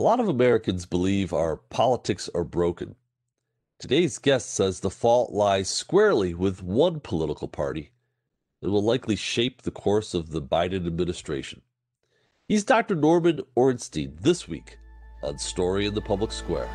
A 0.00 0.08
lot 0.10 0.18
of 0.18 0.30
Americans 0.30 0.86
believe 0.86 1.34
our 1.34 1.56
politics 1.56 2.30
are 2.34 2.42
broken. 2.42 2.96
Today's 3.78 4.16
guest 4.16 4.54
says 4.54 4.80
the 4.80 4.88
fault 4.88 5.30
lies 5.30 5.68
squarely 5.68 6.32
with 6.32 6.62
one 6.62 7.00
political 7.00 7.48
party 7.48 7.90
that 8.62 8.70
will 8.70 8.82
likely 8.82 9.14
shape 9.14 9.60
the 9.60 9.70
course 9.70 10.14
of 10.14 10.30
the 10.30 10.40
Biden 10.40 10.86
administration. 10.86 11.60
He's 12.48 12.64
Dr. 12.64 12.94
Norman 12.94 13.42
Ornstein 13.54 14.16
this 14.18 14.48
week 14.48 14.78
on 15.22 15.36
Story 15.36 15.84
in 15.84 15.92
the 15.92 16.00
Public 16.00 16.32
Square. 16.32 16.70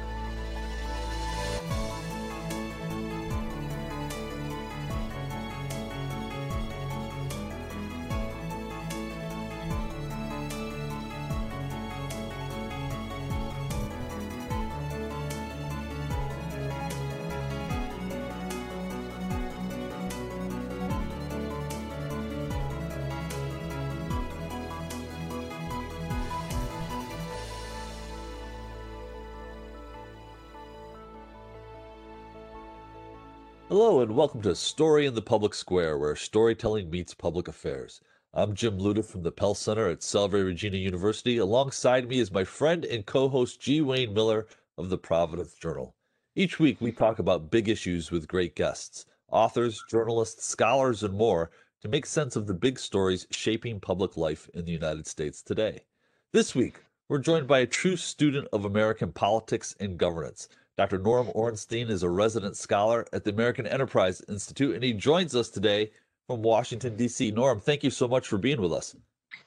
Welcome 34.36 34.52
to 34.52 34.56
Story 34.58 35.06
in 35.06 35.16
the 35.16 35.22
Public 35.22 35.54
Square, 35.54 35.98
where 36.00 36.14
storytelling 36.14 36.90
meets 36.90 37.14
public 37.14 37.48
affairs. 37.48 38.02
I'm 38.34 38.54
Jim 38.54 38.78
Ludes 38.78 39.06
from 39.06 39.24
the 39.24 39.32
Pell 39.32 39.56
Center 39.56 39.88
at 39.88 40.04
Salve 40.04 40.34
Regina 40.34 40.76
University. 40.76 41.38
Alongside 41.38 42.10
me 42.10 42.20
is 42.20 42.34
my 42.34 42.44
friend 42.44 42.84
and 42.84 43.06
co 43.06 43.30
host 43.30 43.62
G. 43.62 43.80
Wayne 43.80 44.14
Miller 44.14 44.46
of 44.78 44.90
the 44.90 44.98
Providence 44.98 45.54
Journal. 45.54 45.96
Each 46.36 46.60
week, 46.60 46.82
we 46.82 46.92
talk 46.92 47.18
about 47.18 47.50
big 47.50 47.70
issues 47.70 48.12
with 48.12 48.28
great 48.28 48.58
guests 48.58 49.06
authors, 49.32 49.82
journalists, 49.90 50.46
scholars, 50.46 51.02
and 51.02 51.14
more 51.14 51.50
to 51.82 51.88
make 51.88 52.06
sense 52.06 52.36
of 52.36 52.46
the 52.46 52.54
big 52.54 52.78
stories 52.78 53.28
shaping 53.32 53.80
public 53.80 54.18
life 54.18 54.50
in 54.54 54.66
the 54.66 54.74
United 54.74 55.08
States 55.08 55.42
today. 55.42 55.86
This 56.34 56.54
week, 56.54 56.82
we're 57.08 57.20
joined 57.20 57.48
by 57.48 57.60
a 57.60 57.66
true 57.66 57.96
student 57.96 58.50
of 58.52 58.66
American 58.66 59.14
politics 59.14 59.78
and 59.80 59.98
governance. 59.98 60.50
Dr. 60.78 60.98
Norm 60.98 61.30
Ornstein 61.34 61.90
is 61.90 62.04
a 62.04 62.10
resident 62.10 62.58
scholar 62.58 63.06
at 63.14 63.24
the 63.24 63.32
American 63.32 63.66
Enterprise 63.66 64.22
Institute, 64.28 64.76
and 64.76 64.84
he 64.84 64.92
joins 64.92 65.34
us 65.34 65.50
today 65.50 65.92
from 66.28 66.42
Washington, 66.42 66.98
D.C. 66.98 67.32
Norm, 67.32 67.62
thank 67.62 67.84
you 67.84 67.90
so 67.90 68.08
much 68.08 68.28
for 68.28 68.38
being 68.38 68.60
with 68.60 68.74
us. 68.74 68.96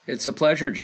It's 0.07 0.27
a 0.27 0.33
pleasure. 0.33 0.75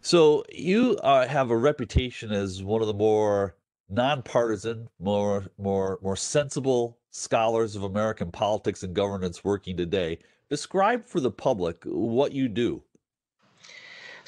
So, 0.00 0.44
you 0.50 0.96
uh, 1.02 1.26
have 1.26 1.50
a 1.50 1.56
reputation 1.56 2.32
as 2.32 2.62
one 2.62 2.80
of 2.80 2.86
the 2.86 2.94
more 2.94 3.54
nonpartisan, 3.90 4.88
more, 4.98 5.44
more, 5.58 5.98
more 6.00 6.16
sensible 6.16 6.96
scholars 7.10 7.76
of 7.76 7.82
American 7.82 8.30
politics 8.30 8.82
and 8.82 8.94
governance 8.94 9.44
working 9.44 9.76
today. 9.76 10.18
Describe 10.48 11.04
for 11.04 11.20
the 11.20 11.30
public 11.30 11.82
what 11.84 12.32
you 12.32 12.48
do. 12.48 12.82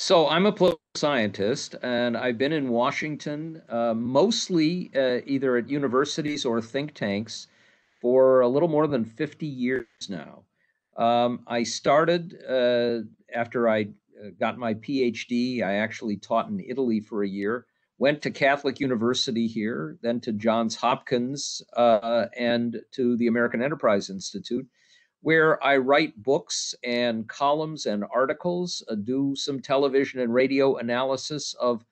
So 0.05 0.27
I'm 0.27 0.47
a 0.47 0.53
political 0.53 0.83
scientist, 0.97 1.77
and 1.81 2.17
I've 2.17 2.37
been 2.37 2.51
in 2.51 2.71
Washington 2.71 3.63
uh, 3.69 3.95
mostly 3.95 4.91
uh, 4.97 5.21
either 5.27 5.57
at 5.57 5.71
universities 5.71 6.45
or 6.45 6.61
think 6.61 6.93
tanks 6.95 7.47
for 8.01 8.41
a 8.41 8.49
little 8.49 8.69
more 8.69 8.89
than 8.89 9.05
50 9.05 9.47
years 9.47 9.87
now. 10.09 10.43
Um, 10.97 11.45
I 11.47 11.63
started 11.63 12.37
uh, 12.51 13.03
after 13.33 13.69
I 13.69 13.83
uh, 14.21 14.31
got 14.41 14.59
my 14.59 14.75
PhD. 14.75 15.63
I 15.63 15.75
actually 15.75 16.17
taught 16.17 16.49
in 16.49 16.59
Italy 16.59 16.99
for 16.99 17.23
a 17.23 17.29
year. 17.29 17.67
Went 17.99 18.23
to 18.23 18.33
Catholic 18.33 18.81
University 18.81 19.47
here, 19.47 19.99
then 20.03 20.19
to 20.23 20.33
Johns 20.33 20.75
Hopkins, 20.75 21.63
uh, 21.77 22.27
and 22.37 22.81
to 22.91 23.17
the 23.19 23.29
American 23.29 23.63
Enterprise 23.63 24.11
Institute 24.11 24.67
where 25.23 25.63
I 25.63 25.77
write 25.77 26.21
books 26.23 26.75
and 26.85 27.29
columns 27.29 27.87
and 27.87 28.05
articles, 28.13 28.85
uh, 28.89 28.97
do 28.97 29.35
some 29.37 29.61
television 29.61 30.21
and 30.21 30.35
radio 30.35 30.77
analysis 30.77 31.55
of 31.61 31.85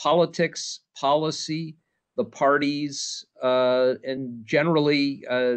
politics, 0.00 0.80
policy, 0.98 1.76
the 2.16 2.24
parties, 2.24 3.26
uh, 3.42 3.94
and 4.04 4.44
generally, 4.46 5.24
uh, 5.28 5.56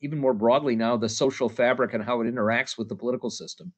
even 0.00 0.18
more 0.18 0.32
broadly 0.34 0.76
now, 0.76 0.96
the 0.96 1.08
social 1.08 1.48
fabric 1.48 1.94
and 1.94 2.04
how 2.04 2.20
it 2.20 2.32
interacts 2.32 2.78
with 2.78 2.88
the 2.88 2.94
political 2.94 3.28
system. 3.28 3.72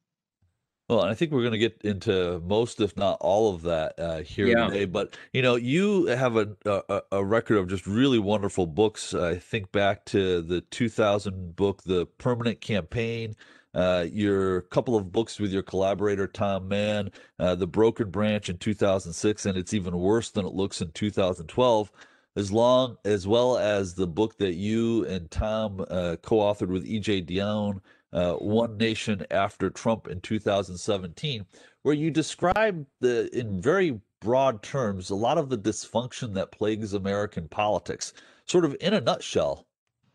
Well, 0.91 1.05
I 1.05 1.13
think 1.13 1.31
we're 1.31 1.39
going 1.39 1.53
to 1.53 1.57
get 1.57 1.79
into 1.85 2.41
most, 2.45 2.81
if 2.81 2.97
not 2.97 3.15
all, 3.21 3.55
of 3.55 3.61
that 3.61 3.97
uh, 3.97 4.17
here 4.23 4.47
yeah. 4.47 4.67
today. 4.67 4.83
But 4.83 5.15
you 5.31 5.41
know, 5.41 5.55
you 5.55 6.07
have 6.07 6.35
a, 6.35 6.49
a, 6.65 7.01
a 7.13 7.23
record 7.23 7.59
of 7.59 7.69
just 7.69 7.87
really 7.87 8.19
wonderful 8.19 8.67
books. 8.67 9.13
I 9.13 9.37
think 9.37 9.71
back 9.71 10.03
to 10.07 10.41
the 10.41 10.59
2000 10.59 11.55
book, 11.55 11.83
"The 11.83 12.07
Permanent 12.17 12.59
Campaign." 12.59 13.37
Uh, 13.73 14.05
your 14.11 14.63
couple 14.63 14.97
of 14.97 15.13
books 15.13 15.39
with 15.39 15.53
your 15.53 15.63
collaborator 15.63 16.27
Tom 16.27 16.67
Mann, 16.67 17.11
uh, 17.39 17.55
"The 17.55 17.67
Broken 17.67 18.09
Branch" 18.09 18.49
in 18.49 18.57
2006, 18.57 19.45
and 19.45 19.57
it's 19.57 19.73
even 19.73 19.97
worse 19.97 20.29
than 20.29 20.45
it 20.45 20.53
looks 20.53 20.81
in 20.81 20.91
2012 20.91 21.89
as 22.35 22.51
long 22.51 22.97
as 23.03 23.27
well 23.27 23.57
as 23.57 23.95
the 23.95 24.07
book 24.07 24.37
that 24.37 24.53
you 24.53 25.05
and 25.05 25.29
Tom 25.29 25.85
uh, 25.89 26.15
co-authored 26.21 26.69
with 26.69 26.85
EJ 26.85 27.25
Dionne 27.25 27.81
uh, 28.13 28.33
One 28.33 28.77
Nation 28.77 29.25
After 29.31 29.69
Trump 29.69 30.07
in 30.07 30.21
2017, 30.21 31.45
where 31.83 31.95
you 31.95 32.11
describe 32.11 32.85
the, 32.99 33.29
in 33.37 33.61
very 33.61 33.99
broad 34.21 34.61
terms, 34.63 35.09
a 35.09 35.15
lot 35.15 35.37
of 35.37 35.49
the 35.49 35.57
dysfunction 35.57 36.33
that 36.33 36.51
plagues 36.51 36.93
American 36.93 37.47
politics. 37.47 38.13
Sort 38.45 38.65
of 38.65 38.75
in 38.79 38.93
a 38.93 39.01
nutshell, 39.01 39.65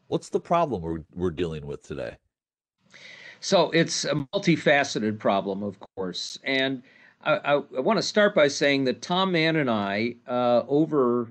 what's 0.09 0.29
the 0.29 0.41
problem 0.41 0.83
we're, 0.83 1.05
we're 1.15 1.31
dealing 1.31 1.67
with 1.67 1.83
today? 1.83 2.17
So 3.41 3.71
it's 3.71 4.05
a 4.05 4.15
multifaceted 4.35 5.19
problem, 5.19 5.63
of 5.63 5.79
course. 5.97 6.39
And 6.45 6.83
I, 7.23 7.37
I, 7.37 7.53
I 7.55 7.81
want 7.81 7.99
to 7.99 8.03
start 8.03 8.35
by 8.35 8.49
saying 8.49 8.85
that 8.85 9.03
Tom 9.03 9.33
Mann 9.33 9.57
and 9.57 9.71
I, 9.71 10.17
uh, 10.27 10.63
over 10.69 11.29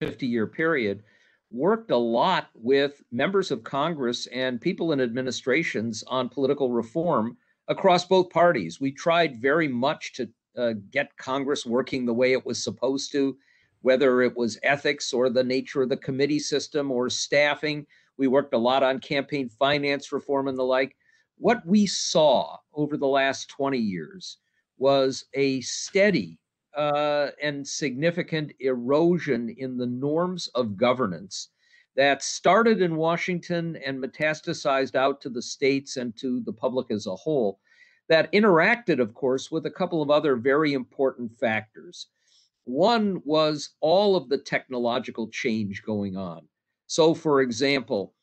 50 0.00 0.26
year 0.26 0.46
period, 0.46 1.02
worked 1.50 1.90
a 1.90 1.96
lot 1.96 2.48
with 2.54 3.02
members 3.10 3.50
of 3.50 3.64
Congress 3.64 4.26
and 4.26 4.60
people 4.60 4.92
in 4.92 5.00
administrations 5.00 6.04
on 6.06 6.28
political 6.28 6.70
reform 6.70 7.36
across 7.68 8.04
both 8.04 8.30
parties. 8.30 8.80
We 8.80 8.92
tried 8.92 9.40
very 9.40 9.68
much 9.68 10.12
to 10.14 10.28
uh, 10.56 10.74
get 10.90 11.16
Congress 11.16 11.64
working 11.64 12.04
the 12.04 12.14
way 12.14 12.32
it 12.32 12.44
was 12.44 12.62
supposed 12.62 13.12
to, 13.12 13.36
whether 13.82 14.22
it 14.22 14.36
was 14.36 14.58
ethics 14.62 15.12
or 15.12 15.30
the 15.30 15.44
nature 15.44 15.82
of 15.82 15.88
the 15.88 15.96
committee 15.96 16.38
system 16.38 16.90
or 16.90 17.08
staffing. 17.08 17.86
We 18.16 18.26
worked 18.26 18.54
a 18.54 18.58
lot 18.58 18.82
on 18.82 18.98
campaign 18.98 19.48
finance 19.48 20.12
reform 20.12 20.48
and 20.48 20.58
the 20.58 20.64
like. 20.64 20.96
What 21.36 21.64
we 21.64 21.86
saw 21.86 22.56
over 22.74 22.96
the 22.96 23.06
last 23.06 23.48
20 23.50 23.78
years 23.78 24.38
was 24.78 25.24
a 25.34 25.60
steady 25.60 26.38
uh, 26.76 27.28
and 27.42 27.66
significant 27.66 28.52
erosion 28.60 29.54
in 29.58 29.76
the 29.76 29.86
norms 29.86 30.48
of 30.54 30.76
governance 30.76 31.48
that 31.96 32.22
started 32.22 32.80
in 32.80 32.94
Washington 32.94 33.76
and 33.84 34.02
metastasized 34.02 34.94
out 34.94 35.20
to 35.20 35.28
the 35.28 35.42
states 35.42 35.96
and 35.96 36.16
to 36.16 36.40
the 36.42 36.52
public 36.52 36.90
as 36.90 37.06
a 37.06 37.16
whole, 37.16 37.58
that 38.08 38.32
interacted, 38.32 39.00
of 39.00 39.14
course, 39.14 39.50
with 39.50 39.66
a 39.66 39.70
couple 39.70 40.00
of 40.00 40.10
other 40.10 40.36
very 40.36 40.74
important 40.74 41.36
factors. 41.36 42.06
One 42.64 43.20
was 43.24 43.70
all 43.80 44.14
of 44.14 44.28
the 44.28 44.38
technological 44.38 45.28
change 45.28 45.82
going 45.82 46.16
on. 46.16 46.46
So, 46.86 47.14
for 47.14 47.40
example, 47.40 48.14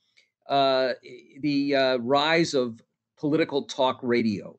uh, 0.48 0.94
the 1.42 1.76
uh, 1.76 1.98
rise 1.98 2.54
of 2.54 2.82
political 3.18 3.64
talk 3.64 4.00
radio 4.02 4.58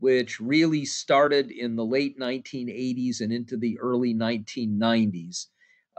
which 0.00 0.40
really 0.40 0.84
started 0.84 1.50
in 1.50 1.74
the 1.74 1.84
late 1.84 2.18
1980s 2.18 3.20
and 3.20 3.32
into 3.32 3.56
the 3.56 3.78
early 3.78 4.14
1990s, 4.14 5.46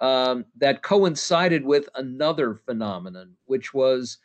um, 0.01 0.45
that 0.57 0.81
coincided 0.81 1.65
with 1.65 1.89
another 1.95 2.55
phenomenon, 2.55 3.33
which 3.45 3.73
was 3.73 4.17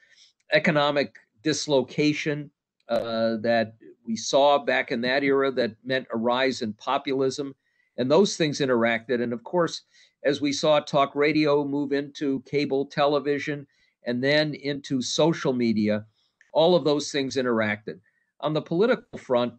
economic 0.52 1.16
dislocation 1.43 2.50
uh, 2.88 3.37
that 3.40 3.75
we 4.06 4.16
saw 4.16 4.58
back 4.58 4.93
in 4.93 5.00
that 5.00 5.25
era 5.25 5.50
that 5.50 5.75
meant 5.84 6.06
a 6.12 6.16
rise 6.16 6.62
in 6.62 6.72
populism. 6.75 7.54
And 7.96 8.10
those 8.10 8.37
things 8.37 8.60
interacted. 8.60 9.22
And 9.22 9.32
of 9.32 9.43
course, 9.44 9.82
as 10.25 10.40
we 10.40 10.52
saw 10.52 10.81
talk 10.81 11.14
radio 11.14 11.64
move 11.64 11.93
into 11.93 12.43
cable 12.43 12.87
television 12.87 13.66
and 14.06 14.22
then 14.22 14.54
into 14.54 15.00
social 15.00 15.52
media, 15.52 16.04
all 16.52 16.75
of 16.76 16.84
those 16.84 17.10
things 17.10 17.37
interacted. 17.37 18.00
On 18.40 18.52
the 18.52 18.62
political 18.62 19.19
front, 19.19 19.54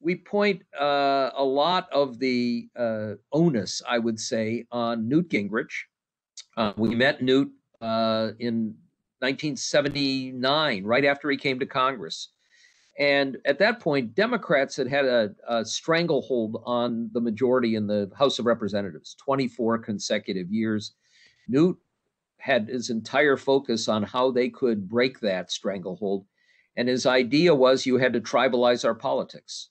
we 0.00 0.16
point 0.16 0.62
uh, 0.78 1.30
a 1.34 1.44
lot 1.44 1.88
of 1.92 2.18
the 2.18 2.68
uh, 2.76 3.12
onus, 3.32 3.82
I 3.86 3.98
would 3.98 4.18
say, 4.18 4.66
on 4.72 5.08
Newt 5.08 5.28
Gingrich. 5.28 5.84
Uh, 6.56 6.72
we 6.76 6.94
met 6.94 7.22
Newt 7.22 7.50
uh, 7.80 8.30
in 8.38 8.74
1979, 9.20 10.84
right 10.84 11.04
after 11.04 11.30
he 11.30 11.36
came 11.36 11.58
to 11.60 11.66
Congress. 11.66 12.28
And 12.98 13.38
at 13.44 13.58
that 13.58 13.80
point, 13.80 14.14
Democrats 14.14 14.76
had 14.76 14.88
had 14.88 15.04
a, 15.04 15.30
a, 15.48 15.64
stranglehold 15.64 16.62
on 16.66 17.08
the 17.12 17.20
majority 17.20 17.74
in 17.74 17.86
the 17.86 18.10
House 18.18 18.38
of 18.38 18.46
Representatives 18.46 19.16
24 19.24 19.78
consecutive 19.78 20.50
years. 20.50 20.92
Newt 21.48 21.78
had 22.38 22.68
his 22.68 22.90
entire 22.90 23.36
focus 23.36 23.88
on 23.88 24.02
how 24.02 24.30
they 24.30 24.48
could 24.48 24.88
break 24.88 25.20
that 25.20 25.50
stranglehold. 25.50 26.26
And 26.76 26.88
his 26.88 27.06
idea 27.06 27.54
was 27.54 27.86
you 27.86 27.98
had 27.98 28.12
to 28.14 28.20
tribalize 28.20 28.84
our 28.84 28.94
politics. 28.94 29.70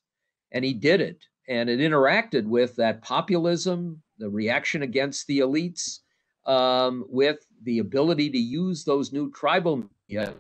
And 0.52 0.66
he 0.66 0.74
did 0.74 1.02
it. 1.02 1.26
And 1.48 1.70
it 1.70 1.80
interacted 1.80 2.46
with 2.46 2.76
that 2.76 3.02
populism, 3.02 4.02
the 4.18 4.30
reaction 4.30 4.84
against 4.84 5.28
the 5.28 5.40
elites, 5.40 6.00
um, 6.46 7.06
with 7.10 7.46
the 7.64 7.80
ability 7.80 8.30
to 8.30 8.38
use 8.38 8.84
those 8.84 9.12
new 9.12 9.32
tribal 9.32 9.84
media. 10.08 10.34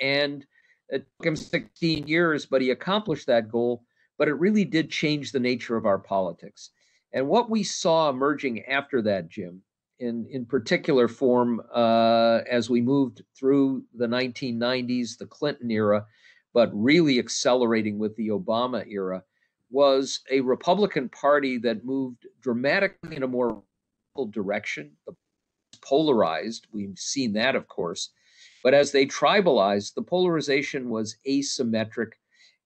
And 0.00 0.46
it 0.88 1.06
took 1.18 1.26
him 1.26 1.36
16 1.36 2.06
years, 2.06 2.46
but 2.46 2.62
he 2.62 2.70
accomplished 2.70 3.26
that 3.26 3.50
goal. 3.50 3.84
But 4.18 4.28
it 4.28 4.34
really 4.34 4.64
did 4.64 4.90
change 4.90 5.32
the 5.32 5.40
nature 5.40 5.76
of 5.76 5.84
our 5.84 5.98
politics. 5.98 6.70
And 7.12 7.28
what 7.28 7.50
we 7.50 7.62
saw 7.62 8.10
emerging 8.10 8.64
after 8.64 9.02
that, 9.02 9.28
Jim, 9.28 9.62
in, 9.98 10.26
in 10.30 10.44
particular 10.44 11.08
form 11.08 11.62
uh, 11.74 12.40
as 12.50 12.68
we 12.68 12.80
moved 12.80 13.22
through 13.38 13.84
the 13.94 14.06
1990s, 14.06 15.16
the 15.18 15.26
Clinton 15.26 15.70
era, 15.70 16.04
but 16.52 16.70
really 16.74 17.18
accelerating 17.18 17.98
with 17.98 18.16
the 18.16 18.28
Obama 18.28 18.86
era, 18.86 19.22
was 19.70 20.20
a 20.30 20.40
Republican 20.40 21.08
Party 21.08 21.58
that 21.58 21.84
moved 21.84 22.26
dramatically 22.40 23.16
in 23.16 23.22
a 23.22 23.28
more 23.28 23.62
direction, 24.30 24.92
polarized. 25.82 26.66
We've 26.72 26.98
seen 26.98 27.32
that, 27.34 27.54
of 27.54 27.68
course. 27.68 28.10
But 28.62 28.74
as 28.74 28.92
they 28.92 29.06
tribalized, 29.06 29.94
the 29.94 30.02
polarization 30.02 30.88
was 30.88 31.16
asymmetric. 31.28 32.12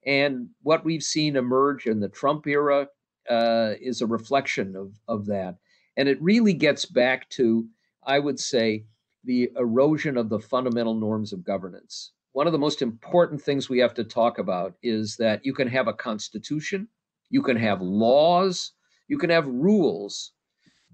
And 0.06 0.48
what 0.62 0.84
we've 0.84 1.02
seen 1.02 1.36
emerge 1.36 1.86
in 1.86 2.00
the 2.00 2.08
Trump 2.08 2.46
era 2.46 2.88
uh, 3.28 3.74
is 3.80 4.00
a 4.00 4.06
reflection 4.06 4.76
of, 4.76 4.92
of 5.08 5.26
that. 5.26 5.56
And 5.96 6.08
it 6.08 6.22
really 6.22 6.54
gets 6.54 6.86
back 6.86 7.28
to, 7.30 7.66
I 8.04 8.18
would 8.18 8.40
say, 8.40 8.84
the 9.24 9.50
erosion 9.56 10.16
of 10.16 10.28
the 10.28 10.40
fundamental 10.40 10.94
norms 10.94 11.32
of 11.32 11.44
governance. 11.44 12.12
One 12.32 12.46
of 12.46 12.52
the 12.52 12.58
most 12.58 12.80
important 12.80 13.42
things 13.42 13.68
we 13.68 13.80
have 13.80 13.94
to 13.94 14.04
talk 14.04 14.38
about 14.38 14.74
is 14.82 15.16
that 15.16 15.44
you 15.44 15.52
can 15.52 15.68
have 15.68 15.88
a 15.88 15.92
constitution, 15.92 16.88
you 17.28 17.42
can 17.42 17.56
have 17.56 17.80
laws, 17.80 18.72
you 19.08 19.18
can 19.18 19.30
have 19.30 19.46
rules, 19.46 20.32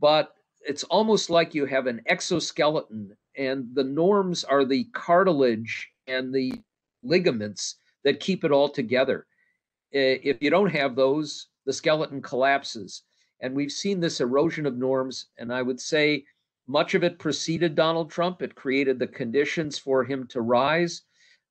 but 0.01 0.33
it's 0.63 0.85
almost 0.85 1.29
like 1.29 1.55
you 1.55 1.67
have 1.67 1.87
an 1.87 2.01
exoskeleton 2.07 3.15
and 3.37 3.67
the 3.75 3.85
norms 3.85 4.45
are 4.45 4.65
the 4.65 4.85
cartilage 4.95 5.91
and 6.07 6.35
the 6.35 6.53
ligaments 7.03 7.77
that 8.05 8.21
keep 8.21 8.45
it 8.45 8.51
all 8.51 8.69
together. 8.69 9.27
If 9.93 10.39
you 10.41 10.51
don't 10.51 10.71
have 10.71 10.97
those, 10.97 11.49
the 11.67 11.73
skeleton 11.73 12.23
collapses. 12.23 13.03
And 13.41 13.55
we've 13.55 13.73
seen 13.73 14.01
this 14.01 14.21
erosion 14.21 14.65
of 14.65 14.79
norms. 14.79 15.27
And 15.39 15.53
I 15.53 15.61
would 15.61 15.81
say 15.81 16.25
much 16.67 16.95
of 16.95 17.05
it 17.05 17.19
preceded 17.19 17.75
Donald 17.75 18.11
Trump. 18.11 18.41
It 18.41 18.55
created 18.55 18.99
the 18.99 19.07
conditions 19.07 19.79
for 19.79 20.03
him 20.03 20.27
to 20.29 20.41
rise. 20.41 21.03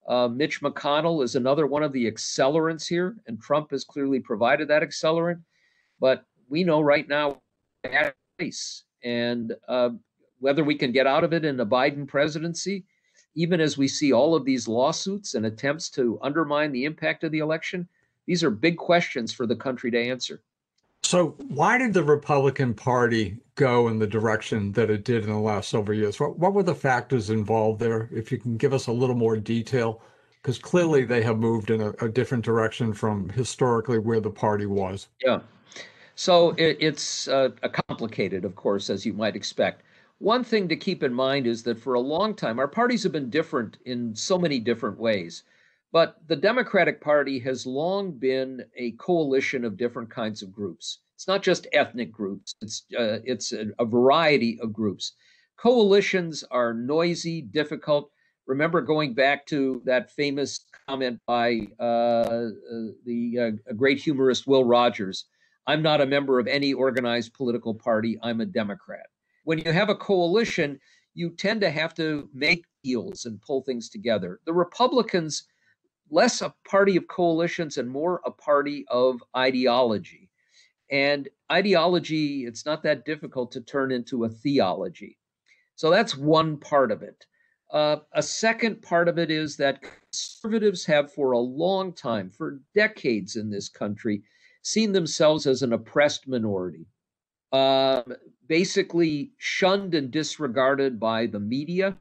Uh, 0.07 0.27
Mitch 0.27 0.61
McConnell 0.61 1.23
is 1.23 1.35
another 1.35 1.65
one 1.65 1.83
of 1.83 1.91
the 1.91 2.09
accelerants 2.09 2.87
here, 2.87 3.15
and 3.27 3.41
Trump 3.41 3.71
has 3.71 3.83
clearly 3.83 4.19
provided 4.19 4.67
that 4.67 4.83
accelerant. 4.83 5.41
But 5.99 6.23
we 6.47 6.63
know 6.63 6.81
right 6.81 7.07
now, 7.07 7.41
and 9.03 9.53
uh, 9.67 9.89
whether 10.39 10.63
we 10.63 10.75
can 10.75 10.91
get 10.91 11.07
out 11.07 11.23
of 11.23 11.33
it 11.33 11.45
in 11.45 11.57
the 11.57 11.65
Biden 11.65 12.07
presidency, 12.07 12.85
even 13.35 13.59
as 13.59 13.77
we 13.77 13.87
see 13.87 14.13
all 14.13 14.35
of 14.35 14.45
these 14.45 14.67
lawsuits 14.67 15.33
and 15.33 15.45
attempts 15.45 15.89
to 15.91 16.19
undermine 16.21 16.71
the 16.71 16.85
impact 16.85 17.23
of 17.23 17.31
the 17.31 17.39
election, 17.39 17.87
these 18.27 18.43
are 18.43 18.51
big 18.51 18.77
questions 18.77 19.33
for 19.33 19.45
the 19.45 19.55
country 19.55 19.91
to 19.91 19.99
answer. 19.99 20.41
So, 21.05 21.35
why 21.49 21.77
did 21.77 21.93
the 21.93 22.03
Republican 22.03 22.73
Party 22.73 23.37
go 23.53 23.89
in 23.89 23.99
the 23.99 24.07
direction 24.07 24.71
that 24.71 24.89
it 24.89 25.03
did 25.03 25.23
in 25.23 25.29
the 25.29 25.37
last 25.37 25.69
several 25.69 25.95
years? 25.95 26.19
What, 26.19 26.39
what 26.39 26.53
were 26.53 26.63
the 26.63 26.73
factors 26.73 27.29
involved 27.29 27.79
there? 27.79 28.09
If 28.11 28.31
you 28.31 28.39
can 28.39 28.57
give 28.57 28.73
us 28.73 28.87
a 28.87 28.91
little 28.91 29.15
more 29.15 29.37
detail, 29.37 30.01
because 30.41 30.57
clearly 30.57 31.05
they 31.05 31.21
have 31.21 31.37
moved 31.37 31.69
in 31.69 31.79
a, 31.79 31.89
a, 32.03 32.09
different 32.09 32.43
direction 32.43 32.91
from 32.91 33.29
historically 33.29 33.99
where 33.99 34.19
the 34.19 34.31
party 34.31 34.65
was. 34.65 35.07
Yeah. 35.23 35.41
So, 36.15 36.51
it, 36.57 36.77
it's 36.79 37.27
uh, 37.27 37.49
complicated, 37.87 38.43
of 38.43 38.55
course, 38.55 38.89
as 38.89 39.05
you 39.05 39.13
might 39.13 39.35
expect. 39.35 39.83
One 40.17 40.43
thing 40.43 40.67
to 40.69 40.75
keep 40.75 41.03
in 41.03 41.13
mind 41.13 41.45
is 41.45 41.61
that 41.63 41.79
for 41.79 41.93
a 41.93 41.99
long 41.99 42.33
time, 42.33 42.57
our 42.57 42.67
parties 42.67 43.03
have 43.03 43.11
been 43.11 43.29
different 43.29 43.77
in 43.85 44.15
so 44.15 44.39
many 44.39 44.59
different 44.59 44.97
ways. 44.97 45.43
But 45.95 46.17
the 46.27 46.35
Democratic 46.35 46.99
Party 46.99 47.39
has 47.39 47.65
long 47.65 48.11
been 48.11 48.65
a 48.75 48.91
coalition 48.99 49.63
of 49.63 49.77
different 49.77 50.09
kinds 50.09 50.41
of 50.41 50.51
groups. 50.51 50.99
It's 51.13 51.25
not 51.25 51.41
just 51.41 51.67
ethnic 51.71 52.11
groups, 52.11 52.53
it's, 52.61 52.83
uh, 52.99 53.19
it's 53.23 53.53
a, 53.53 53.67
a 53.79 53.85
variety 53.85 54.59
of 54.59 54.73
groups. 54.73 55.13
Coalitions 55.55 56.43
are 56.51 56.73
noisy, 56.73 57.41
difficult. 57.41 58.11
Remember 58.45 58.81
going 58.81 59.13
back 59.13 59.45
to 59.45 59.81
that 59.85 60.11
famous 60.11 60.65
comment 60.85 61.17
by 61.27 61.61
uh, 61.79 61.83
uh, 61.83 62.47
the 63.05 63.39
uh, 63.69 63.73
great 63.75 63.97
humorist 63.97 64.47
Will 64.47 64.65
Rogers 64.65 65.27
I'm 65.65 65.81
not 65.81 66.01
a 66.01 66.05
member 66.05 66.39
of 66.39 66.47
any 66.47 66.73
organized 66.73 67.33
political 67.33 67.73
party, 67.73 68.19
I'm 68.21 68.41
a 68.41 68.45
Democrat. 68.45 69.05
When 69.45 69.59
you 69.59 69.71
have 69.71 69.87
a 69.87 69.95
coalition, 69.95 70.77
you 71.13 71.29
tend 71.29 71.61
to 71.61 71.69
have 71.69 71.93
to 71.93 72.29
make 72.33 72.65
deals 72.83 73.23
and 73.23 73.41
pull 73.41 73.61
things 73.61 73.87
together. 73.87 74.41
The 74.45 74.53
Republicans 74.53 75.45
less 76.09 76.41
a 76.41 76.53
party 76.69 76.95
of 76.95 77.07
coalitions 77.07 77.77
and 77.77 77.89
more 77.89 78.21
a 78.25 78.31
party 78.31 78.85
of 78.89 79.23
ideology. 79.35 80.29
And 80.91 81.27
ideology, 81.51 82.45
it's 82.45 82.65
not 82.65 82.83
that 82.83 83.05
difficult 83.05 83.51
to 83.53 83.61
turn 83.61 83.91
into 83.91 84.23
a 84.23 84.29
theology. 84.29 85.17
So 85.75 85.89
that's 85.89 86.15
one 86.15 86.57
part 86.57 86.91
of 86.91 87.01
it. 87.01 87.25
Uh, 87.71 87.97
a 88.13 88.21
second 88.21 88.81
part 88.81 89.09
of 89.09 89.17
it 89.17 89.31
is 89.31 89.57
that 89.57 89.81
conservatives 89.81 90.85
have, 90.85 91.11
for 91.11 91.31
a 91.31 91.39
long 91.39 91.91
time, 91.91 92.29
for 92.29 92.61
decades 92.73 93.35
in 93.35 93.49
this 93.49 93.67
country, 93.67 94.23
seen 94.61 94.91
themselves 94.91 95.47
as 95.47 95.61
an 95.61 95.73
oppressed 95.73 96.27
minority, 96.27 96.85
uh, 97.51 98.03
basically 98.47 99.31
shunned 99.37 99.95
and 99.95 100.11
disregarded 100.11 100.99
by 100.99 101.25
the 101.25 101.39
media 101.39 101.97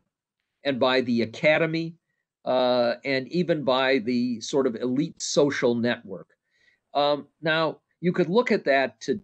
and 0.62 0.78
by 0.78 1.00
the 1.00 1.22
academy 1.22 1.96
uh, 2.44 2.94
and 3.04 3.28
even 3.28 3.64
by 3.64 3.98
the 3.98 4.40
sort 4.40 4.66
of 4.66 4.76
elite 4.76 5.20
social 5.20 5.74
network. 5.74 6.28
Um, 6.92 7.26
now, 7.40 7.78
you 8.00 8.12
could 8.12 8.28
look 8.28 8.52
at 8.52 8.64
that 8.64 9.00
to 9.02 9.20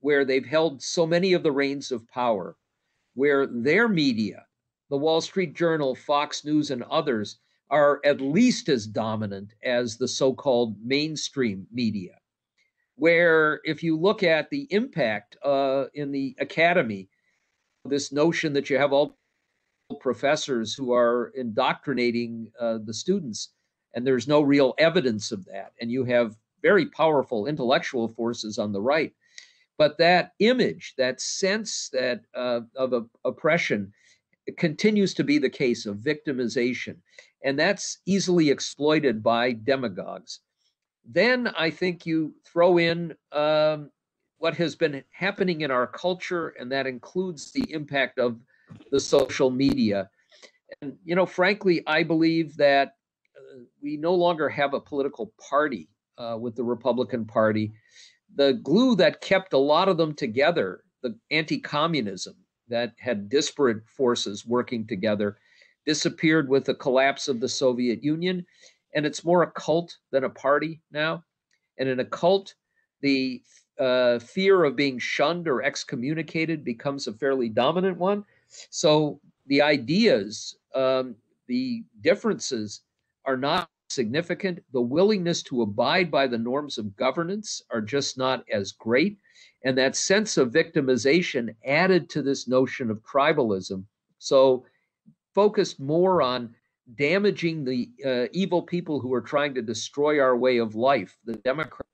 where 0.00 0.24
they've 0.24 0.46
held 0.46 0.82
so 0.82 1.06
many 1.06 1.32
of 1.34 1.42
the 1.42 1.52
reins 1.52 1.92
of 1.92 2.08
power, 2.08 2.56
where 3.14 3.46
their 3.46 3.88
media, 3.88 4.44
the 4.88 4.96
Wall 4.96 5.20
Street 5.20 5.54
Journal, 5.54 5.94
Fox 5.94 6.44
News, 6.44 6.70
and 6.70 6.82
others, 6.84 7.38
are 7.70 8.00
at 8.04 8.20
least 8.20 8.68
as 8.68 8.86
dominant 8.86 9.54
as 9.62 9.96
the 9.96 10.08
so 10.08 10.34
called 10.34 10.76
mainstream 10.82 11.66
media. 11.72 12.16
Where, 12.96 13.60
if 13.64 13.82
you 13.82 13.96
look 13.96 14.22
at 14.22 14.50
the 14.50 14.66
impact 14.70 15.36
uh, 15.44 15.84
in 15.94 16.10
the 16.10 16.34
academy, 16.40 17.08
this 17.84 18.12
notion 18.12 18.52
that 18.54 18.68
you 18.68 18.76
have 18.76 18.92
all 18.92 19.16
professors 19.96 20.74
who 20.74 20.92
are 20.92 21.32
indoctrinating 21.36 22.50
uh, 22.60 22.78
the 22.84 22.94
students, 22.94 23.50
and 23.94 24.06
there's 24.06 24.28
no 24.28 24.40
real 24.40 24.74
evidence 24.78 25.32
of 25.32 25.44
that. 25.46 25.72
And 25.80 25.90
you 25.90 26.04
have 26.04 26.36
very 26.62 26.86
powerful 26.86 27.46
intellectual 27.46 28.08
forces 28.08 28.58
on 28.58 28.72
the 28.72 28.80
right. 28.80 29.12
But 29.78 29.96
that 29.98 30.32
image, 30.40 30.94
that 30.98 31.20
sense 31.20 31.88
that 31.92 32.20
uh, 32.34 32.60
of 32.76 33.08
oppression, 33.24 33.92
continues 34.56 35.14
to 35.14 35.24
be 35.24 35.38
the 35.38 35.50
case 35.50 35.86
of 35.86 35.96
victimization, 35.96 36.96
and 37.44 37.58
that's 37.58 37.98
easily 38.06 38.50
exploited 38.50 39.22
by 39.22 39.52
demagogues. 39.52 40.40
Then 41.04 41.48
I 41.56 41.70
think 41.70 42.04
you 42.04 42.34
throw 42.44 42.78
in 42.78 43.14
um, 43.32 43.90
what 44.38 44.56
has 44.56 44.74
been 44.76 45.02
happening 45.10 45.62
in 45.62 45.70
our 45.70 45.86
culture, 45.86 46.48
and 46.58 46.70
that 46.72 46.86
includes 46.86 47.52
the 47.52 47.70
impact 47.72 48.18
of 48.18 48.38
the 48.90 49.00
social 49.00 49.50
media. 49.50 50.10
And, 50.80 50.96
you 51.04 51.14
know, 51.14 51.26
frankly, 51.26 51.82
I 51.86 52.02
believe 52.02 52.56
that 52.56 52.96
uh, 53.36 53.62
we 53.82 53.96
no 53.96 54.14
longer 54.14 54.48
have 54.48 54.74
a 54.74 54.80
political 54.80 55.32
party 55.48 55.88
uh, 56.18 56.36
with 56.38 56.54
the 56.56 56.64
Republican 56.64 57.24
Party. 57.24 57.72
The 58.36 58.54
glue 58.54 58.94
that 58.96 59.20
kept 59.20 59.52
a 59.52 59.58
lot 59.58 59.88
of 59.88 59.96
them 59.96 60.14
together, 60.14 60.84
the 61.02 61.16
anti 61.30 61.58
communism 61.58 62.36
that 62.68 62.94
had 62.98 63.28
disparate 63.28 63.88
forces 63.88 64.46
working 64.46 64.86
together, 64.86 65.38
disappeared 65.86 66.48
with 66.48 66.64
the 66.64 66.74
collapse 66.74 67.26
of 67.26 67.40
the 67.40 67.48
Soviet 67.48 68.04
Union. 68.04 68.46
And 68.94 69.06
it's 69.06 69.24
more 69.24 69.42
a 69.42 69.50
cult 69.50 69.96
than 70.12 70.24
a 70.24 70.30
party 70.30 70.80
now. 70.92 71.24
And 71.78 71.88
in 71.88 72.00
a 72.00 72.04
cult, 72.04 72.54
the 73.00 73.42
uh, 73.78 74.18
fear 74.18 74.64
of 74.64 74.76
being 74.76 74.98
shunned 74.98 75.48
or 75.48 75.62
excommunicated 75.62 76.64
becomes 76.64 77.06
a 77.06 77.12
fairly 77.14 77.48
dominant 77.48 77.96
one. 77.96 78.24
So 78.70 79.20
the 79.46 79.62
ideas, 79.62 80.56
um, 80.74 81.16
the 81.46 81.84
differences 82.00 82.82
are 83.24 83.36
not 83.36 83.68
significant. 83.88 84.62
The 84.72 84.80
willingness 84.80 85.42
to 85.44 85.62
abide 85.62 86.10
by 86.10 86.26
the 86.26 86.38
norms 86.38 86.78
of 86.78 86.96
governance 86.96 87.62
are 87.70 87.80
just 87.80 88.16
not 88.16 88.44
as 88.52 88.72
great. 88.72 89.18
And 89.64 89.76
that 89.76 89.96
sense 89.96 90.36
of 90.36 90.52
victimization 90.52 91.54
added 91.66 92.08
to 92.10 92.22
this 92.22 92.48
notion 92.48 92.90
of 92.90 93.02
tribalism. 93.02 93.84
So, 94.18 94.64
focused 95.34 95.78
more 95.80 96.22
on 96.22 96.54
damaging 96.96 97.64
the 97.64 97.88
uh, 98.04 98.28
evil 98.32 98.62
people 98.62 99.00
who 99.00 99.12
are 99.14 99.20
trying 99.20 99.54
to 99.54 99.62
destroy 99.62 100.18
our 100.20 100.36
way 100.36 100.58
of 100.58 100.74
life, 100.74 101.16
the 101.24 101.34
Democrats, 101.34 101.88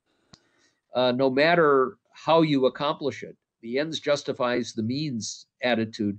uh, 0.94 1.12
no 1.12 1.28
matter 1.28 1.98
how 2.12 2.42
you 2.42 2.66
accomplish 2.66 3.22
it. 3.22 3.36
The 3.62 3.78
ends 3.78 4.00
justifies 4.00 4.72
the 4.72 4.82
means 4.82 5.46
attitude 5.62 6.18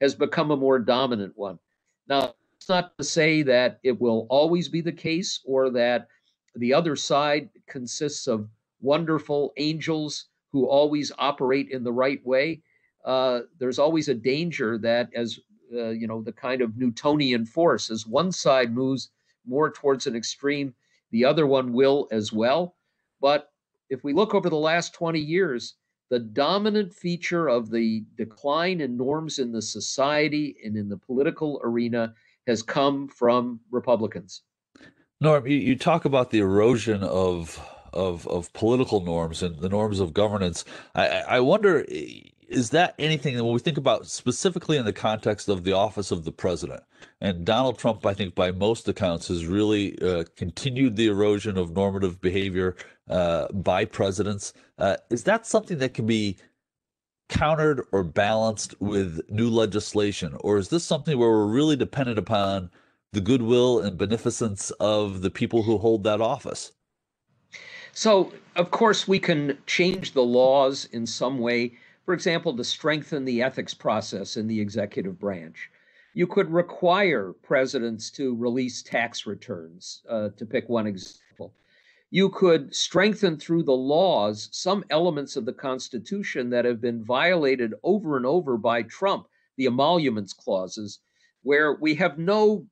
has 0.00 0.14
become 0.14 0.50
a 0.50 0.56
more 0.56 0.78
dominant 0.78 1.32
one. 1.36 1.58
Now, 2.08 2.34
it's 2.56 2.68
not 2.68 2.96
to 2.98 3.04
say 3.04 3.42
that 3.42 3.78
it 3.82 4.00
will 4.00 4.26
always 4.30 4.68
be 4.68 4.80
the 4.80 4.92
case 4.92 5.40
or 5.44 5.70
that 5.70 6.08
the 6.56 6.74
other 6.74 6.96
side 6.96 7.50
consists 7.66 8.26
of 8.26 8.48
wonderful 8.80 9.52
angels 9.56 10.26
who 10.52 10.66
always 10.66 11.12
operate 11.18 11.70
in 11.70 11.84
the 11.84 11.92
right 11.92 12.24
way. 12.26 12.62
Uh, 13.04 13.40
there's 13.58 13.78
always 13.78 14.08
a 14.08 14.14
danger 14.14 14.78
that, 14.78 15.10
as 15.14 15.38
uh, 15.72 15.90
you 15.90 16.06
know, 16.06 16.22
the 16.22 16.32
kind 16.32 16.62
of 16.62 16.76
Newtonian 16.76 17.44
force, 17.44 17.90
as 17.90 18.06
one 18.06 18.32
side 18.32 18.74
moves 18.74 19.10
more 19.46 19.70
towards 19.70 20.06
an 20.06 20.16
extreme, 20.16 20.74
the 21.10 21.24
other 21.24 21.46
one 21.46 21.72
will 21.72 22.08
as 22.10 22.32
well. 22.32 22.74
But 23.20 23.50
if 23.90 24.04
we 24.04 24.12
look 24.12 24.34
over 24.34 24.50
the 24.50 24.56
last 24.56 24.94
20 24.94 25.18
years, 25.18 25.74
the 26.10 26.18
dominant 26.18 26.92
feature 26.94 27.48
of 27.48 27.70
the 27.70 28.04
decline 28.16 28.80
in 28.80 28.96
norms 28.96 29.38
in 29.38 29.52
the 29.52 29.62
society 29.62 30.56
and 30.64 30.76
in 30.76 30.88
the 30.88 30.96
political 30.96 31.60
arena 31.62 32.14
has 32.46 32.62
come 32.62 33.08
from 33.08 33.60
Republicans. 33.70 34.42
Norm, 35.20 35.46
you, 35.46 35.56
you 35.56 35.76
talk 35.76 36.04
about 36.04 36.30
the 36.30 36.38
erosion 36.38 37.02
of 37.02 37.60
of 37.92 38.26
of 38.28 38.52
political 38.52 39.00
norms 39.00 39.42
and 39.42 39.58
the 39.58 39.68
norms 39.68 39.98
of 40.00 40.12
governance. 40.12 40.64
I, 40.94 41.06
I 41.06 41.40
wonder 41.40 41.84
is 42.48 42.70
that 42.70 42.94
anything 42.98 43.36
that 43.36 43.44
when 43.44 43.52
we 43.52 43.60
think 43.60 43.76
about 43.76 44.06
specifically 44.06 44.78
in 44.78 44.84
the 44.84 44.92
context 44.92 45.48
of 45.48 45.64
the 45.64 45.72
office 45.72 46.10
of 46.10 46.24
the 46.24 46.32
president 46.32 46.82
and 47.20 47.44
Donald 47.44 47.78
Trump, 47.78 48.06
I 48.06 48.14
think 48.14 48.34
by 48.34 48.50
most 48.50 48.88
accounts 48.88 49.28
has 49.28 49.46
really 49.46 50.00
uh, 50.00 50.24
continued 50.36 50.96
the 50.96 51.08
erosion 51.08 51.58
of 51.58 51.76
normative 51.76 52.20
behavior 52.20 52.76
uh, 53.10 53.48
by 53.52 53.84
presidents. 53.84 54.54
Uh, 54.78 54.96
is 55.10 55.24
that 55.24 55.46
something 55.46 55.78
that 55.78 55.94
can 55.94 56.06
be 56.06 56.38
countered 57.28 57.84
or 57.92 58.02
balanced 58.02 58.74
with 58.80 59.20
new 59.28 59.50
legislation, 59.50 60.34
or 60.40 60.56
is 60.56 60.70
this 60.70 60.84
something 60.84 61.18
where 61.18 61.28
we're 61.28 61.46
really 61.46 61.76
dependent 61.76 62.18
upon 62.18 62.70
the 63.12 63.20
goodwill 63.20 63.80
and 63.80 63.98
beneficence 63.98 64.70
of 64.80 65.20
the 65.20 65.30
people 65.30 65.62
who 65.62 65.76
hold 65.76 66.04
that 66.04 66.22
office? 66.22 66.72
So, 67.92 68.32
of 68.56 68.70
course, 68.70 69.06
we 69.06 69.18
can 69.18 69.58
change 69.66 70.12
the 70.12 70.22
laws 70.22 70.86
in 70.92 71.06
some 71.06 71.38
way 71.38 71.72
for 72.08 72.14
example, 72.14 72.56
to 72.56 72.64
strengthen 72.64 73.26
the 73.26 73.42
ethics 73.42 73.74
process 73.74 74.38
in 74.38 74.46
the 74.46 74.58
executive 74.58 75.18
branch. 75.18 75.70
You 76.14 76.26
could 76.26 76.50
require 76.50 77.34
presidents 77.42 78.10
to 78.12 78.34
release 78.34 78.82
tax 78.82 79.26
returns, 79.26 80.00
uh, 80.08 80.30
to 80.38 80.46
pick 80.46 80.70
one 80.70 80.86
example. 80.86 81.52
You 82.08 82.30
could 82.30 82.74
strengthen 82.74 83.36
through 83.36 83.64
the 83.64 83.76
laws 83.76 84.48
some 84.52 84.86
elements 84.88 85.36
of 85.36 85.44
the 85.44 85.52
Constitution 85.52 86.48
that 86.48 86.64
have 86.64 86.80
been 86.80 87.04
violated 87.04 87.74
over 87.82 88.16
and 88.16 88.24
over 88.24 88.56
by 88.56 88.84
Trump, 88.84 89.26
the 89.58 89.66
emoluments 89.66 90.32
clauses, 90.32 91.00
where 91.42 91.74
we 91.74 91.94
have 91.96 92.16
no 92.16 92.64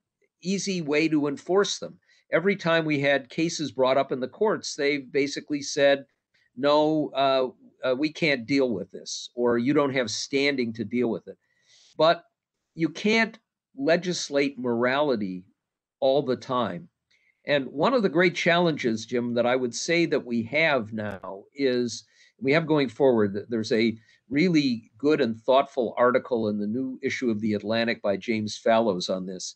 easy 0.43 0.81
way 0.81 1.09
to 1.09 1.27
enforce 1.27 1.79
them. 1.79 1.99
Every 2.33 2.57
time 2.57 2.87
we 2.87 3.01
had 3.01 3.29
cases 3.29 3.71
brought 3.71 3.99
up 3.99 4.13
in 4.13 4.21
the 4.21 4.29
courts, 4.29 4.77
they 4.77 4.97
basically 4.97 5.61
said, 5.61 6.07
no, 6.57 7.11
uh, 7.15 7.49
uh, 7.87 7.95
we 7.95 8.13
can't 8.13 8.47
deal 8.47 8.71
with 8.71 8.91
this, 8.91 9.31
or 9.35 9.59
you 9.59 9.73
don't 9.73 9.95
have 9.95 10.11
standing 10.11 10.73
to 10.75 10.85
deal 10.85 11.09
with 11.09 11.29
it. 11.29 11.37
But 11.97 12.25
you 12.75 12.89
can't 12.89 13.39
legislate 13.77 14.59
morality 14.59 15.45
all 16.01 16.23
the 16.23 16.37
time. 16.37 16.89
And 17.47 17.67
one 17.67 17.95
of 17.95 18.03
the 18.03 18.09
great 18.09 18.35
challenges, 18.35 19.07
Jim, 19.07 19.35
that 19.35 19.47
I 19.47 19.55
would 19.55 19.75
say 19.75 20.07
that 20.07 20.27
we 20.27 20.43
have 20.45 20.93
now 20.93 21.45
is 21.55 22.05
we 22.41 22.53
have 22.53 22.67
going 22.67 22.89
forward, 22.89 23.47
there's 23.49 23.73
a 23.73 23.97
really 24.29 24.91
good 24.99 25.21
and 25.21 25.41
thoughtful 25.41 25.95
article 25.97 26.49
in 26.49 26.59
the 26.59 26.67
new 26.67 26.99
issue 27.03 27.31
of 27.31 27.41
The 27.41 27.55
Atlantic 27.55 28.03
by 28.03 28.17
James 28.17 28.57
Fallows 28.57 29.09
on 29.09 29.27
this 29.27 29.55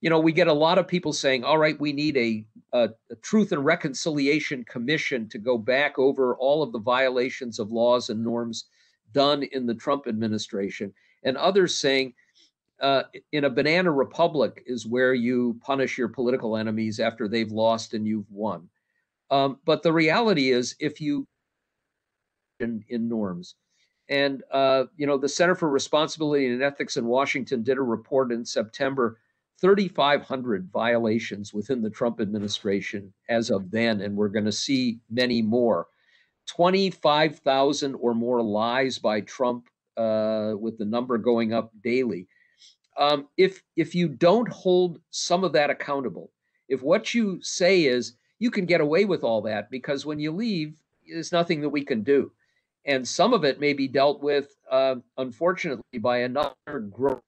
you 0.00 0.10
know, 0.10 0.20
we 0.20 0.32
get 0.32 0.46
a 0.46 0.52
lot 0.52 0.78
of 0.78 0.86
people 0.86 1.12
saying, 1.12 1.44
all 1.44 1.58
right, 1.58 1.78
we 1.80 1.92
need 1.92 2.16
a, 2.16 2.44
a, 2.72 2.90
a, 3.10 3.16
Truth 3.22 3.52
and 3.52 3.64
Reconciliation 3.64 4.64
Commission 4.64 5.28
to 5.28 5.38
go 5.38 5.58
back 5.58 5.98
over 5.98 6.36
all 6.36 6.62
of 6.62 6.72
the 6.72 6.78
violations 6.78 7.58
of 7.58 7.72
laws 7.72 8.10
and 8.10 8.22
norms 8.22 8.66
done 9.12 9.42
in 9.42 9.66
the 9.66 9.74
Trump 9.74 10.06
administration. 10.06 10.92
And 11.22 11.36
others 11.36 11.78
saying, 11.78 12.14
uh, 12.80 13.02
in 13.32 13.44
a 13.44 13.50
banana 13.50 13.90
republic 13.90 14.62
is 14.66 14.86
where 14.86 15.14
you 15.14 15.58
punish 15.62 15.98
your 15.98 16.08
political 16.08 16.56
enemies 16.56 17.00
after 17.00 17.26
they've 17.26 17.50
lost 17.50 17.94
and 17.94 18.06
you've 18.06 18.30
won. 18.30 18.68
Um, 19.30 19.58
but 19.64 19.82
the 19.82 19.92
reality 19.92 20.50
is, 20.50 20.76
if 20.78 21.00
you 21.00 21.26
in, 22.60 22.84
in 22.88 23.08
norms, 23.08 23.56
and 24.08 24.42
uh, 24.50 24.84
you 24.96 25.06
know, 25.06 25.18
the 25.18 25.28
Center 25.28 25.54
for 25.54 25.68
Responsibility 25.68 26.46
and 26.46 26.62
Ethics 26.62 26.96
in 26.96 27.04
Washington 27.04 27.62
did 27.62 27.78
a 27.78 27.82
report 27.82 28.32
in 28.32 28.44
September 28.44 29.18
3,500 29.60 30.70
violations 30.72 31.52
within 31.52 31.82
the 31.82 31.90
Trump 31.90 32.20
administration 32.20 33.12
as 33.28 33.50
of 33.50 33.70
then, 33.70 34.00
and 34.00 34.16
we're 34.16 34.28
going 34.28 34.44
to 34.44 34.52
see 34.52 35.00
many 35.10 35.42
more. 35.42 35.86
25,000 36.46 37.94
or 37.96 38.14
more 38.14 38.42
lies 38.42 38.98
by 38.98 39.20
Trump, 39.20 39.68
uh, 39.96 40.54
with 40.58 40.78
the 40.78 40.84
number 40.84 41.18
going 41.18 41.52
up 41.52 41.72
daily. 41.82 42.26
Um, 42.96 43.28
if 43.36 43.62
if 43.76 43.94
you 43.94 44.08
don't 44.08 44.48
hold 44.48 45.00
some 45.10 45.44
of 45.44 45.52
that 45.52 45.70
accountable, 45.70 46.30
if 46.68 46.82
what 46.82 47.14
you 47.14 47.40
say 47.42 47.84
is 47.84 48.16
you 48.38 48.50
can 48.50 48.66
get 48.66 48.80
away 48.80 49.04
with 49.04 49.22
all 49.22 49.42
that 49.42 49.70
because 49.70 50.06
when 50.06 50.18
you 50.18 50.32
leave, 50.32 50.76
there's 51.08 51.32
nothing 51.32 51.60
that 51.60 51.68
we 51.68 51.84
can 51.84 52.02
do, 52.02 52.32
and 52.84 53.06
some 53.06 53.34
of 53.34 53.44
it 53.44 53.60
may 53.60 53.72
be 53.72 53.88
dealt 53.88 54.22
with, 54.22 54.56
uh, 54.70 54.96
unfortunately, 55.16 55.98
by 56.00 56.18
another 56.18 56.80
growth 56.90 57.22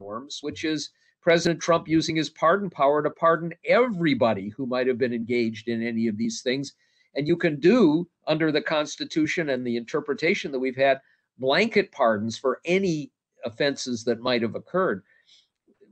norms, 0.00 0.38
which 0.42 0.64
is 0.64 0.90
President 1.20 1.60
Trump 1.60 1.88
using 1.88 2.16
his 2.16 2.30
pardon 2.30 2.70
power 2.70 3.02
to 3.02 3.10
pardon 3.10 3.52
everybody 3.64 4.48
who 4.50 4.66
might 4.66 4.86
have 4.86 4.98
been 4.98 5.12
engaged 5.12 5.68
in 5.68 5.82
any 5.82 6.06
of 6.06 6.16
these 6.16 6.40
things. 6.42 6.74
And 7.14 7.26
you 7.26 7.36
can 7.36 7.58
do, 7.58 8.08
under 8.26 8.52
the 8.52 8.60
Constitution 8.60 9.48
and 9.48 9.66
the 9.66 9.76
interpretation 9.76 10.52
that 10.52 10.58
we've 10.58 10.76
had, 10.76 11.00
blanket 11.38 11.90
pardons 11.90 12.38
for 12.38 12.60
any 12.64 13.10
offenses 13.44 14.04
that 14.04 14.20
might 14.20 14.42
have 14.42 14.54
occurred. 14.54 15.02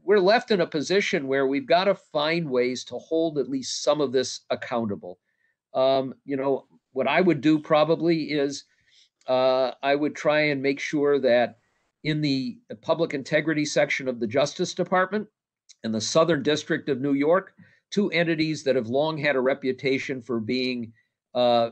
We're 0.02 0.20
left 0.20 0.50
in 0.50 0.60
a 0.60 0.66
position 0.66 1.26
where 1.26 1.46
we've 1.46 1.66
got 1.66 1.84
to 1.84 1.94
find 1.94 2.50
ways 2.50 2.84
to 2.84 2.98
hold 2.98 3.38
at 3.38 3.48
least 3.48 3.82
some 3.82 4.00
of 4.00 4.12
this 4.12 4.42
accountable. 4.50 5.18
Um, 5.72 6.14
you 6.24 6.36
know, 6.36 6.66
what 6.92 7.08
I 7.08 7.20
would 7.20 7.40
do 7.40 7.58
probably 7.58 8.24
is 8.24 8.64
uh, 9.26 9.72
I 9.82 9.94
would 9.94 10.14
try 10.14 10.40
and 10.40 10.62
make 10.62 10.78
sure 10.78 11.18
that 11.20 11.56
in 12.04 12.20
the 12.20 12.58
public 12.82 13.14
integrity 13.14 13.64
section 13.64 14.06
of 14.08 14.20
the 14.20 14.26
Justice 14.26 14.74
Department 14.74 15.26
and 15.82 15.94
the 15.94 16.00
Southern 16.00 16.42
District 16.42 16.88
of 16.88 17.00
New 17.00 17.14
York, 17.14 17.54
two 17.90 18.10
entities 18.10 18.62
that 18.64 18.76
have 18.76 18.88
long 18.88 19.16
had 19.16 19.36
a 19.36 19.40
reputation 19.40 20.20
for 20.20 20.38
being 20.38 20.92
uh, 21.34 21.70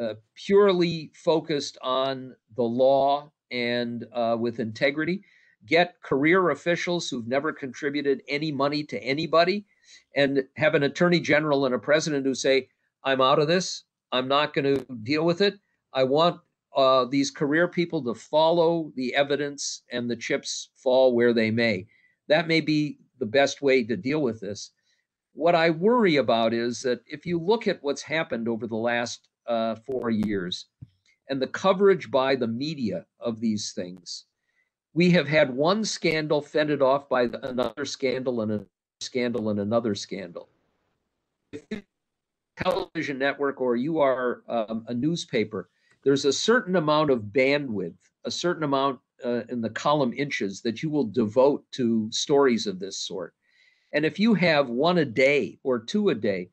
uh, 0.00 0.14
purely 0.34 1.12
focused 1.14 1.78
on 1.80 2.34
the 2.56 2.62
law 2.62 3.30
and 3.50 4.04
uh, 4.12 4.36
with 4.38 4.60
integrity, 4.60 5.22
get 5.64 6.00
career 6.02 6.50
officials 6.50 7.08
who've 7.08 7.26
never 7.26 7.52
contributed 7.52 8.22
any 8.28 8.52
money 8.52 8.82
to 8.84 9.02
anybody, 9.02 9.64
and 10.14 10.44
have 10.56 10.74
an 10.74 10.82
attorney 10.82 11.20
general 11.20 11.64
and 11.64 11.74
a 11.74 11.78
president 11.78 12.26
who 12.26 12.34
say, 12.34 12.68
I'm 13.04 13.20
out 13.20 13.38
of 13.38 13.48
this. 13.48 13.84
I'm 14.12 14.28
not 14.28 14.54
going 14.54 14.76
to 14.76 14.84
deal 15.02 15.24
with 15.24 15.40
it. 15.40 15.58
I 15.92 16.04
want 16.04 16.40
uh, 16.78 17.04
these 17.04 17.32
career 17.32 17.66
people 17.66 18.00
to 18.04 18.14
follow 18.14 18.92
the 18.94 19.12
evidence 19.16 19.82
and 19.90 20.08
the 20.08 20.14
chips 20.14 20.70
fall 20.76 21.12
where 21.12 21.32
they 21.32 21.50
may. 21.50 21.84
That 22.28 22.46
may 22.46 22.60
be 22.60 22.98
the 23.18 23.26
best 23.26 23.60
way 23.60 23.82
to 23.82 23.96
deal 23.96 24.22
with 24.22 24.38
this. 24.38 24.70
What 25.32 25.56
I 25.56 25.70
worry 25.70 26.16
about 26.16 26.54
is 26.54 26.80
that 26.82 27.00
if 27.04 27.26
you 27.26 27.40
look 27.40 27.66
at 27.66 27.82
what's 27.82 28.02
happened 28.02 28.48
over 28.48 28.68
the 28.68 28.76
last 28.76 29.28
uh, 29.48 29.74
four 29.74 30.10
years 30.10 30.66
and 31.28 31.42
the 31.42 31.48
coverage 31.48 32.12
by 32.12 32.36
the 32.36 32.46
media 32.46 33.06
of 33.18 33.40
these 33.40 33.72
things, 33.72 34.26
we 34.94 35.10
have 35.10 35.26
had 35.26 35.52
one 35.52 35.84
scandal 35.84 36.40
fended 36.40 36.80
off 36.80 37.08
by 37.08 37.28
another 37.42 37.84
scandal 37.86 38.40
and 38.42 38.52
a 38.52 38.66
scandal 39.00 39.50
and 39.50 39.58
another 39.58 39.96
scandal. 39.96 40.48
If 41.52 41.82
television 42.56 43.18
network 43.18 43.60
or 43.60 43.74
you 43.74 43.98
are 43.98 44.42
um, 44.48 44.84
a 44.86 44.94
newspaper 44.94 45.70
there's 46.04 46.24
a 46.24 46.32
certain 46.32 46.76
amount 46.76 47.10
of 47.10 47.22
bandwidth, 47.32 47.96
a 48.24 48.30
certain 48.30 48.62
amount 48.62 49.00
uh, 49.24 49.42
in 49.48 49.60
the 49.60 49.70
column 49.70 50.12
inches 50.16 50.62
that 50.62 50.82
you 50.82 50.90
will 50.90 51.04
devote 51.04 51.64
to 51.72 52.10
stories 52.12 52.66
of 52.66 52.78
this 52.78 52.98
sort. 52.98 53.34
And 53.92 54.04
if 54.04 54.18
you 54.18 54.34
have 54.34 54.68
one 54.68 54.98
a 54.98 55.04
day 55.04 55.58
or 55.64 55.78
two 55.78 56.10
a 56.10 56.14
day, 56.14 56.50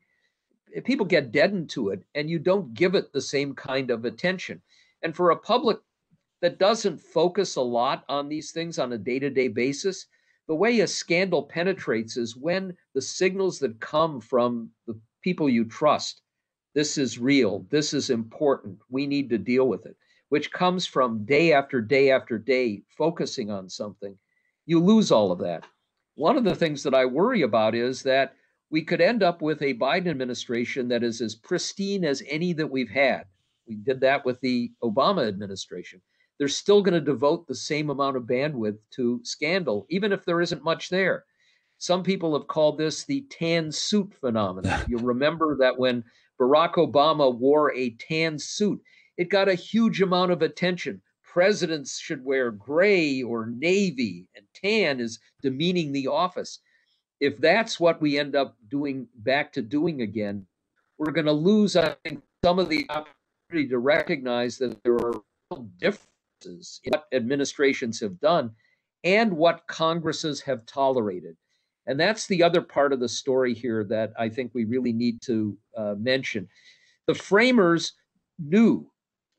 people 0.84 1.06
get 1.06 1.32
deadened 1.32 1.70
to 1.70 1.90
it 1.90 2.02
and 2.14 2.28
you 2.28 2.38
don't 2.38 2.74
give 2.74 2.94
it 2.94 3.12
the 3.12 3.20
same 3.20 3.54
kind 3.54 3.90
of 3.90 4.04
attention. 4.04 4.60
And 5.02 5.14
for 5.14 5.30
a 5.30 5.36
public 5.36 5.78
that 6.40 6.58
doesn't 6.58 7.00
focus 7.00 7.56
a 7.56 7.62
lot 7.62 8.04
on 8.08 8.28
these 8.28 8.50
things 8.50 8.78
on 8.78 8.92
a 8.92 8.98
day 8.98 9.18
to 9.18 9.30
day 9.30 9.48
basis, 9.48 10.06
the 10.48 10.54
way 10.54 10.80
a 10.80 10.86
scandal 10.86 11.42
penetrates 11.42 12.16
is 12.16 12.36
when 12.36 12.76
the 12.94 13.02
signals 13.02 13.58
that 13.60 13.80
come 13.80 14.20
from 14.20 14.70
the 14.86 14.98
people 15.22 15.48
you 15.48 15.64
trust 15.64 16.22
this 16.76 16.98
is 16.98 17.18
real, 17.18 17.64
this 17.70 17.94
is 17.94 18.10
important, 18.10 18.78
we 18.90 19.06
need 19.06 19.30
to 19.30 19.38
deal 19.38 19.66
with 19.66 19.86
it, 19.86 19.96
which 20.28 20.52
comes 20.52 20.84
from 20.84 21.24
day 21.24 21.54
after 21.54 21.80
day 21.80 22.10
after 22.10 22.36
day 22.36 22.82
focusing 22.98 23.50
on 23.50 23.66
something, 23.70 24.14
you 24.66 24.78
lose 24.78 25.10
all 25.10 25.32
of 25.32 25.38
that. 25.38 25.64
One 26.16 26.36
of 26.36 26.44
the 26.44 26.54
things 26.54 26.82
that 26.82 26.92
I 26.94 27.06
worry 27.06 27.40
about 27.40 27.74
is 27.74 28.02
that 28.02 28.34
we 28.68 28.82
could 28.82 29.00
end 29.00 29.22
up 29.22 29.40
with 29.40 29.62
a 29.62 29.72
Biden 29.72 30.08
administration 30.08 30.88
that 30.88 31.02
is 31.02 31.22
as 31.22 31.34
pristine 31.34 32.04
as 32.04 32.22
any 32.28 32.52
that 32.52 32.70
we've 32.70 32.90
had. 32.90 33.24
We 33.66 33.76
did 33.76 34.00
that 34.00 34.26
with 34.26 34.38
the 34.42 34.70
Obama 34.84 35.26
administration. 35.26 36.02
They're 36.38 36.46
still 36.46 36.82
going 36.82 36.92
to 36.92 37.00
devote 37.00 37.46
the 37.46 37.54
same 37.54 37.88
amount 37.88 38.18
of 38.18 38.24
bandwidth 38.24 38.80
to 38.96 39.20
scandal, 39.24 39.86
even 39.88 40.12
if 40.12 40.26
there 40.26 40.42
isn't 40.42 40.62
much 40.62 40.90
there. 40.90 41.24
Some 41.78 42.02
people 42.02 42.38
have 42.38 42.48
called 42.48 42.76
this 42.76 43.04
the 43.04 43.24
tan 43.30 43.72
suit 43.72 44.12
phenomenon. 44.20 44.84
You'll 44.88 45.00
remember 45.00 45.56
that 45.56 45.78
when 45.78 46.04
Barack 46.40 46.74
Obama 46.74 47.34
wore 47.34 47.74
a 47.74 47.90
tan 47.90 48.38
suit, 48.38 48.80
it 49.16 49.30
got 49.30 49.48
a 49.48 49.54
huge 49.54 50.02
amount 50.02 50.32
of 50.32 50.42
attention. 50.42 51.00
Presidents 51.22 51.98
should 51.98 52.24
wear 52.24 52.50
gray 52.50 53.22
or 53.22 53.46
navy, 53.46 54.26
and 54.34 54.46
tan 54.54 55.00
is 55.00 55.18
demeaning 55.42 55.92
the 55.92 56.06
office 56.06 56.60
if 57.20 57.38
that's 57.38 57.80
what 57.80 58.00
we 58.00 58.18
end 58.18 58.36
up 58.36 58.56
doing 58.68 59.08
back 59.16 59.52
to 59.52 59.62
doing 59.62 60.02
again, 60.02 60.46
we're 60.98 61.12
going 61.12 61.26
to 61.26 61.32
lose, 61.32 61.76
I 61.76 61.94
think, 62.04 62.22
some 62.44 62.58
of 62.58 62.68
the 62.68 62.86
opportunity 62.90 63.68
to 63.68 63.78
recognize 63.78 64.58
that 64.58 64.82
there 64.82 64.94
are 64.94 65.14
differences 65.78 66.80
in 66.84 66.90
what 66.90 67.06
administrations 67.12 68.00
have 68.00 68.20
done 68.20 68.50
and 69.04 69.32
what 69.32 69.66
Congresses 69.66 70.40
have 70.42 70.66
tolerated. 70.66 71.36
And 71.86 71.98
that's 71.98 72.26
the 72.26 72.42
other 72.42 72.60
part 72.60 72.92
of 72.92 73.00
the 73.00 73.08
story 73.08 73.54
here 73.54 73.84
that 73.84 74.12
I 74.18 74.28
think 74.28 74.52
we 74.54 74.64
really 74.64 74.92
need 74.92 75.22
to 75.22 75.56
uh, 75.76 75.94
mention. 75.98 76.48
The 77.06 77.14
framers 77.14 77.92
knew 78.38 78.90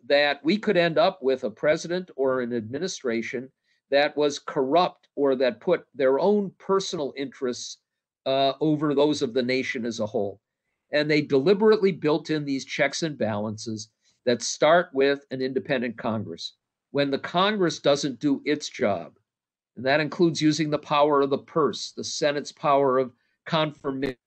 that 0.07 0.43
we 0.43 0.57
could 0.57 0.77
end 0.77 0.97
up 0.97 1.21
with 1.21 1.43
a 1.43 1.51
president 1.51 2.09
or 2.15 2.41
an 2.41 2.53
administration 2.53 3.51
that 3.91 4.15
was 4.15 4.39
corrupt 4.39 5.07
or 5.15 5.35
that 5.35 5.59
put 5.59 5.85
their 5.93 6.19
own 6.19 6.51
personal 6.59 7.13
interests 7.17 7.77
uh, 8.25 8.53
over 8.61 8.93
those 8.93 9.21
of 9.21 9.33
the 9.33 9.43
nation 9.43 9.85
as 9.85 9.99
a 9.99 10.05
whole. 10.05 10.39
And 10.93 11.09
they 11.09 11.21
deliberately 11.21 11.91
built 11.91 12.29
in 12.29 12.45
these 12.45 12.65
checks 12.65 13.03
and 13.03 13.17
balances 13.17 13.89
that 14.25 14.41
start 14.41 14.89
with 14.93 15.25
an 15.31 15.41
independent 15.41 15.97
Congress. 15.97 16.53
When 16.91 17.11
the 17.11 17.19
Congress 17.19 17.79
doesn't 17.79 18.19
do 18.19 18.41
its 18.45 18.69
job, 18.69 19.16
and 19.77 19.85
that 19.85 19.99
includes 19.99 20.41
using 20.41 20.71
the 20.71 20.79
power 20.79 21.21
of 21.21 21.29
the 21.29 21.37
purse, 21.37 21.91
the 21.91 22.03
Senate's 22.03 22.51
power 22.51 22.97
of 22.97 23.13
confirmation, 23.45 24.17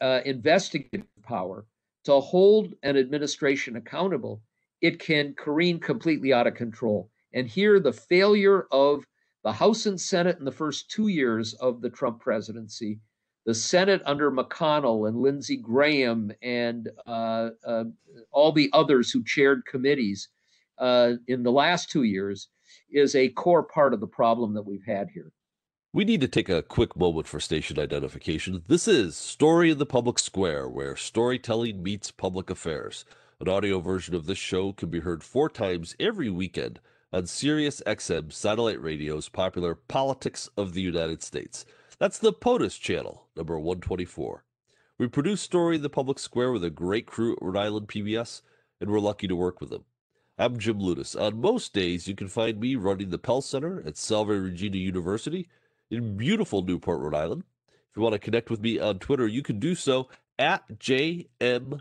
uh, 0.00 0.20
investigative 0.24 1.06
power 1.22 1.66
to 2.04 2.18
hold 2.18 2.72
an 2.82 2.96
administration 2.96 3.76
accountable, 3.76 4.40
it 4.80 4.98
can 4.98 5.34
careen 5.34 5.78
completely 5.78 6.32
out 6.32 6.46
of 6.46 6.54
control. 6.54 7.10
And 7.34 7.46
here, 7.46 7.78
the 7.78 7.92
failure 7.92 8.66
of 8.72 9.04
the 9.44 9.52
House 9.52 9.84
and 9.84 10.00
Senate 10.00 10.38
in 10.38 10.46
the 10.46 10.50
first 10.50 10.90
two 10.90 11.08
years 11.08 11.52
of 11.54 11.82
the 11.82 11.90
Trump 11.90 12.20
presidency, 12.20 13.00
the 13.44 13.54
Senate 13.54 14.00
under 14.06 14.30
McConnell 14.30 15.06
and 15.08 15.20
Lindsey 15.20 15.56
Graham 15.56 16.32
and 16.40 16.88
uh, 17.06 17.50
uh, 17.66 17.84
all 18.30 18.52
the 18.52 18.70
others 18.72 19.10
who 19.10 19.22
chaired 19.22 19.66
committees 19.66 20.28
uh, 20.78 21.14
in 21.26 21.42
the 21.42 21.52
last 21.52 21.90
two 21.90 22.04
years, 22.04 22.48
is 22.90 23.14
a 23.14 23.28
core 23.28 23.62
part 23.62 23.94
of 23.94 24.00
the 24.00 24.06
problem 24.06 24.54
that 24.54 24.66
we've 24.66 24.84
had 24.86 25.08
here. 25.14 25.32
We 25.92 26.04
need 26.04 26.20
to 26.20 26.28
take 26.28 26.48
a 26.48 26.62
quick 26.62 26.96
moment 26.96 27.26
for 27.26 27.40
station 27.40 27.78
identification. 27.78 28.62
This 28.66 28.86
is 28.86 29.16
Story 29.16 29.70
in 29.70 29.78
the 29.78 29.86
Public 29.86 30.18
Square, 30.18 30.68
where 30.68 30.96
storytelling 30.96 31.82
meets 31.82 32.10
public 32.10 32.50
affairs. 32.50 33.04
An 33.40 33.48
audio 33.48 33.80
version 33.80 34.14
of 34.14 34.26
this 34.26 34.38
show 34.38 34.72
can 34.72 34.90
be 34.90 35.00
heard 35.00 35.22
four 35.22 35.48
times 35.48 35.96
every 35.98 36.28
weekend 36.28 36.80
on 37.12 37.26
Sirius 37.26 37.80
XM 37.86 38.32
satellite 38.32 38.82
radio's 38.82 39.28
popular 39.28 39.74
Politics 39.74 40.50
of 40.56 40.74
the 40.74 40.82
United 40.82 41.22
States. 41.22 41.64
That's 41.98 42.18
the 42.18 42.32
POTUS 42.32 42.78
channel, 42.78 43.28
number 43.34 43.58
124. 43.58 44.44
We 44.98 45.08
produce 45.08 45.40
Story 45.40 45.76
in 45.76 45.82
the 45.82 45.88
Public 45.88 46.18
Square 46.18 46.52
with 46.52 46.64
a 46.64 46.70
great 46.70 47.06
crew 47.06 47.32
at 47.32 47.42
Rhode 47.42 47.56
Island 47.56 47.88
PBS, 47.88 48.42
and 48.80 48.90
we're 48.90 49.00
lucky 49.00 49.26
to 49.26 49.36
work 49.36 49.60
with 49.60 49.70
them. 49.70 49.84
I'm 50.40 50.56
Jim 50.56 50.78
Ludes. 50.78 51.20
On 51.20 51.40
most 51.40 51.72
days, 51.72 52.06
you 52.06 52.14
can 52.14 52.28
find 52.28 52.60
me 52.60 52.76
running 52.76 53.10
the 53.10 53.18
Pell 53.18 53.40
Center 53.40 53.82
at 53.84 53.96
Salve 53.96 54.28
Regina 54.28 54.76
University 54.76 55.48
in 55.90 56.16
beautiful 56.16 56.62
Newport, 56.62 57.00
Rhode 57.00 57.14
Island. 57.14 57.42
If 57.68 57.96
you 57.96 58.02
want 58.02 58.12
to 58.12 58.20
connect 58.20 58.48
with 58.48 58.60
me 58.60 58.78
on 58.78 59.00
Twitter, 59.00 59.26
you 59.26 59.42
can 59.42 59.58
do 59.58 59.74
so 59.74 60.08
at 60.38 60.78
JM. 60.78 61.80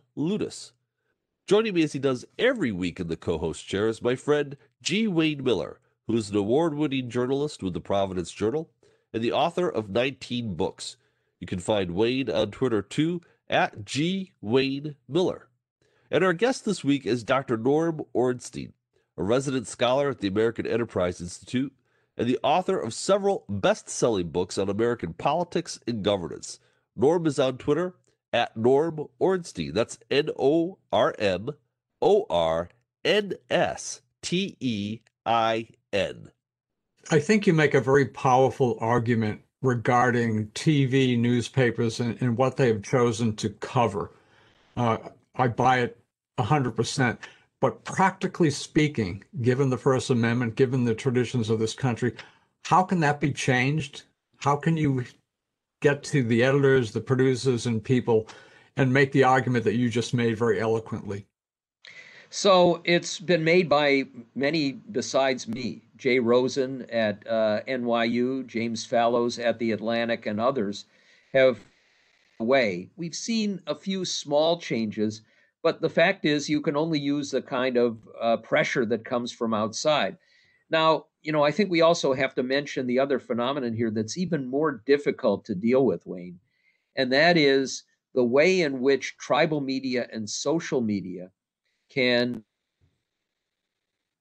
Joining 1.45 1.73
me 1.75 1.83
as 1.83 1.93
he 1.93 1.99
does 1.99 2.25
every 2.39 2.71
week 2.71 2.99
in 2.99 3.09
the 3.09 3.15
co 3.15 3.37
host 3.37 3.67
chair 3.67 3.87
is 3.89 4.01
my 4.01 4.15
friend 4.15 4.57
G. 4.81 5.07
Wayne 5.07 5.43
Miller, 5.43 5.79
who 6.07 6.17
is 6.17 6.31
an 6.31 6.35
award 6.35 6.73
winning 6.73 7.11
journalist 7.11 7.61
with 7.61 7.75
the 7.75 7.79
Providence 7.79 8.31
Journal 8.31 8.71
and 9.13 9.23
the 9.23 9.33
author 9.33 9.69
of 9.69 9.91
19 9.91 10.55
books. 10.55 10.97
You 11.39 11.45
can 11.45 11.59
find 11.59 11.91
Wayne 11.91 12.31
on 12.31 12.49
Twitter 12.49 12.81
too 12.81 13.21
at 13.47 13.85
G. 13.85 14.33
Wayne 14.41 14.95
Miller. 15.07 15.47
And 16.09 16.23
our 16.23 16.33
guest 16.33 16.65
this 16.65 16.83
week 16.83 17.05
is 17.05 17.23
Dr. 17.23 17.57
Norm 17.57 18.01
Ornstein, 18.13 18.73
a 19.17 19.23
resident 19.23 19.67
scholar 19.67 20.09
at 20.09 20.19
the 20.19 20.27
American 20.27 20.65
Enterprise 20.65 21.19
Institute 21.19 21.73
and 22.17 22.27
the 22.27 22.39
author 22.43 22.79
of 22.79 22.93
several 22.93 23.43
best 23.49 23.89
selling 23.89 24.29
books 24.29 24.57
on 24.57 24.69
American 24.69 25.13
politics 25.13 25.79
and 25.87 26.03
governance. 26.03 26.59
Norm 26.95 27.27
is 27.27 27.39
on 27.39 27.57
Twitter 27.57 27.95
at 28.33 28.55
Norm 28.55 29.07
Ornstein. 29.19 29.73
That's 29.73 29.99
N 30.09 30.29
O 30.39 30.79
R 30.91 31.13
M 31.19 31.49
O 32.01 32.25
R 32.29 32.69
N 33.03 33.33
S 33.49 34.01
T 34.21 34.55
E 34.59 34.99
I 35.25 35.67
N. 35.93 36.31
I 37.11 37.19
think 37.19 37.47
you 37.47 37.53
make 37.53 37.73
a 37.73 37.81
very 37.81 38.05
powerful 38.05 38.77
argument 38.81 39.41
regarding 39.61 40.47
TV, 40.47 41.17
newspapers, 41.17 41.99
and, 41.99 42.21
and 42.21 42.37
what 42.37 42.57
they 42.57 42.67
have 42.67 42.83
chosen 42.83 43.35
to 43.37 43.49
cover. 43.49 44.11
Uh, 44.75 44.97
I 45.37 45.47
buy 45.47 45.79
it 45.79 45.97
100%. 46.39 47.17
But 47.59 47.83
practically 47.83 48.51
speaking, 48.51 49.23
given 49.41 49.69
the 49.69 49.77
First 49.77 50.09
Amendment, 50.09 50.55
given 50.55 50.85
the 50.85 50.93
traditions 50.93 51.49
of 51.49 51.59
this 51.59 51.73
country, 51.73 52.13
how 52.65 52.83
can 52.83 52.99
that 52.99 53.19
be 53.19 53.31
changed? 53.31 54.03
How 54.37 54.55
can 54.55 54.77
you 54.77 55.05
get 55.81 56.03
to 56.03 56.23
the 56.23 56.43
editors, 56.43 56.91
the 56.91 57.01
producers, 57.01 57.65
and 57.65 57.83
people 57.83 58.27
and 58.75 58.93
make 58.93 59.11
the 59.11 59.23
argument 59.23 59.63
that 59.63 59.75
you 59.75 59.89
just 59.89 60.13
made 60.13 60.37
very 60.37 60.59
eloquently? 60.59 61.25
So 62.29 62.81
it's 62.83 63.19
been 63.19 63.43
made 63.43 63.69
by 63.69 64.05
many 64.35 64.73
besides 64.73 65.47
me. 65.47 65.81
Jay 65.97 66.19
Rosen 66.19 66.85
at 66.91 67.25
uh, 67.25 67.61
NYU, 67.67 68.45
James 68.45 68.85
Fallows 68.85 69.39
at 69.39 69.57
the 69.57 69.71
Atlantic, 69.71 70.27
and 70.27 70.39
others 70.39 70.85
have 71.33 71.59
way. 72.39 72.89
We've 72.95 73.15
seen 73.15 73.61
a 73.67 73.75
few 73.75 74.05
small 74.05 74.59
changes, 74.59 75.21
but 75.63 75.81
the 75.81 75.89
fact 75.89 76.25
is, 76.25 76.49
you 76.49 76.61
can 76.61 76.75
only 76.77 76.99
use 76.99 77.31
the 77.31 77.41
kind 77.41 77.77
of 77.77 77.97
uh, 78.19 78.37
pressure 78.37 78.85
that 78.85 79.05
comes 79.05 79.31
from 79.31 79.53
outside. 79.53 80.17
Now, 80.69 81.05
you 81.21 81.31
know, 81.31 81.43
I 81.43 81.51
think 81.51 81.69
we 81.69 81.81
also 81.81 82.13
have 82.13 82.35
to 82.35 82.43
mention 82.43 82.87
the 82.87 82.99
other 82.99 83.19
phenomenon 83.19 83.73
here 83.73 83.91
that's 83.91 84.17
even 84.17 84.47
more 84.47 84.83
difficult 84.85 85.45
to 85.45 85.55
deal 85.55 85.85
with, 85.85 86.05
Wayne, 86.05 86.39
and 86.95 87.11
that 87.11 87.37
is 87.37 87.83
the 88.13 88.23
way 88.23 88.61
in 88.61 88.81
which 88.81 89.17
tribal 89.17 89.61
media 89.61 90.07
and 90.11 90.29
social 90.29 90.81
media 90.81 91.31
can 91.89 92.43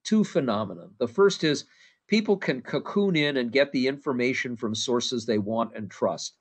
two 0.05 0.25
phenomena. 0.25 0.89
The 0.99 1.09
first 1.09 1.45
is 1.45 1.65
people 2.07 2.37
can 2.37 2.63
cocoon 2.63 3.17
in 3.17 3.37
and 3.37 3.53
get 3.53 3.73
the 3.73 3.89
information 3.89 4.57
from 4.57 4.75
sources 4.75 5.27
they 5.27 5.39
want 5.39 5.75
and 5.75 5.91
trust. 5.91 6.37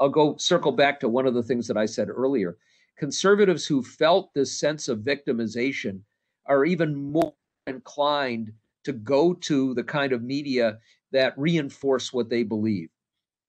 I'll 0.00 0.08
go 0.08 0.36
circle 0.38 0.72
back 0.72 0.98
to 1.00 1.08
one 1.08 1.26
of 1.26 1.34
the 1.34 1.42
things 1.42 1.68
that 1.68 1.76
I 1.76 1.84
said 1.84 2.08
earlier. 2.08 2.56
Conservatives 2.96 3.66
who 3.66 3.82
felt 3.82 4.32
this 4.32 4.58
sense 4.58 4.88
of 4.88 5.00
victimization 5.00 6.00
are 6.46 6.64
even 6.64 6.96
more 6.96 7.34
inclined 7.66 8.52
to 8.84 8.92
go 8.92 9.34
to 9.34 9.74
the 9.74 9.84
kind 9.84 10.12
of 10.12 10.22
media 10.22 10.78
that 11.12 11.38
reinforce 11.38 12.12
what 12.12 12.30
they 12.30 12.42
believe. 12.42 12.88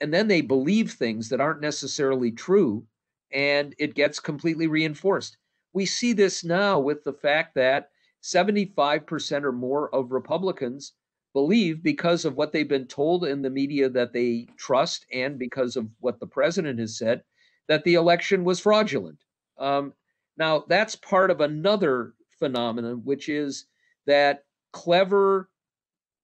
And 0.01 0.13
then 0.13 0.27
they 0.27 0.41
believe 0.41 0.91
things 0.91 1.29
that 1.29 1.39
aren't 1.39 1.61
necessarily 1.61 2.31
true, 2.31 2.85
and 3.31 3.73
it 3.79 3.95
gets 3.95 4.19
completely 4.19 4.67
reinforced. 4.67 5.37
We 5.73 5.85
see 5.85 6.11
this 6.11 6.43
now 6.43 6.79
with 6.79 7.03
the 7.03 7.13
fact 7.13 7.55
that 7.55 7.91
75% 8.21 9.43
or 9.43 9.51
more 9.51 9.93
of 9.95 10.11
Republicans 10.11 10.93
believe 11.33 11.81
because 11.81 12.25
of 12.25 12.35
what 12.35 12.51
they've 12.51 12.67
been 12.67 12.87
told 12.87 13.25
in 13.25 13.41
the 13.41 13.49
media 13.49 13.89
that 13.89 14.13
they 14.13 14.47
trust 14.57 15.05
and 15.11 15.39
because 15.39 15.75
of 15.75 15.87
what 15.99 16.19
the 16.19 16.27
president 16.27 16.79
has 16.79 16.97
said 16.97 17.23
that 17.67 17.83
the 17.83 17.93
election 17.93 18.43
was 18.43 18.59
fraudulent. 18.59 19.19
Um, 19.57 19.93
now, 20.37 20.65
that's 20.67 20.95
part 20.95 21.31
of 21.31 21.41
another 21.41 22.13
phenomenon, 22.39 23.01
which 23.03 23.29
is 23.29 23.65
that 24.05 24.43
clever, 24.73 25.49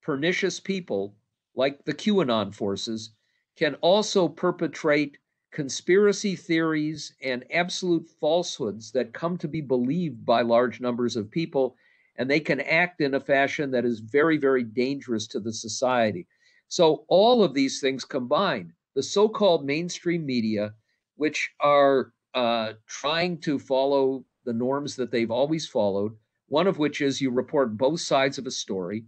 pernicious 0.01 0.59
people 0.59 1.15
like 1.55 1.85
the 1.85 1.93
QAnon 1.93 2.53
forces 2.53 3.11
can 3.55 3.75
also 3.75 4.27
perpetrate 4.27 5.17
conspiracy 5.51 6.35
theories 6.35 7.13
and 7.21 7.45
absolute 7.51 8.07
falsehoods 8.19 8.91
that 8.91 9.13
come 9.13 9.37
to 9.37 9.47
be 9.47 9.61
believed 9.61 10.25
by 10.25 10.41
large 10.41 10.79
numbers 10.79 11.15
of 11.15 11.31
people 11.31 11.75
and 12.17 12.29
they 12.29 12.39
can 12.39 12.61
act 12.61 13.01
in 13.01 13.13
a 13.13 13.19
fashion 13.19 13.71
that 13.71 13.85
is 13.85 13.99
very, 13.99 14.37
very 14.37 14.63
dangerous 14.63 15.27
to 15.27 15.39
the 15.39 15.53
society. 15.53 16.27
So, 16.67 17.05
all 17.07 17.43
of 17.43 17.53
these 17.53 17.79
things 17.79 18.03
combined, 18.03 18.73
the 18.95 19.03
so 19.03 19.29
called 19.29 19.65
mainstream 19.65 20.25
media, 20.25 20.73
which 21.15 21.49
are 21.59 22.13
uh, 22.33 22.73
trying 22.87 23.39
to 23.39 23.59
follow 23.59 24.25
the 24.45 24.53
norms 24.53 24.95
that 24.95 25.11
they've 25.11 25.31
always 25.31 25.67
followed, 25.67 26.15
one 26.47 26.67
of 26.67 26.77
which 26.77 27.01
is 27.01 27.21
you 27.21 27.29
report 27.31 27.77
both 27.77 27.99
sides 27.99 28.37
of 28.37 28.47
a 28.47 28.51
story. 28.51 29.05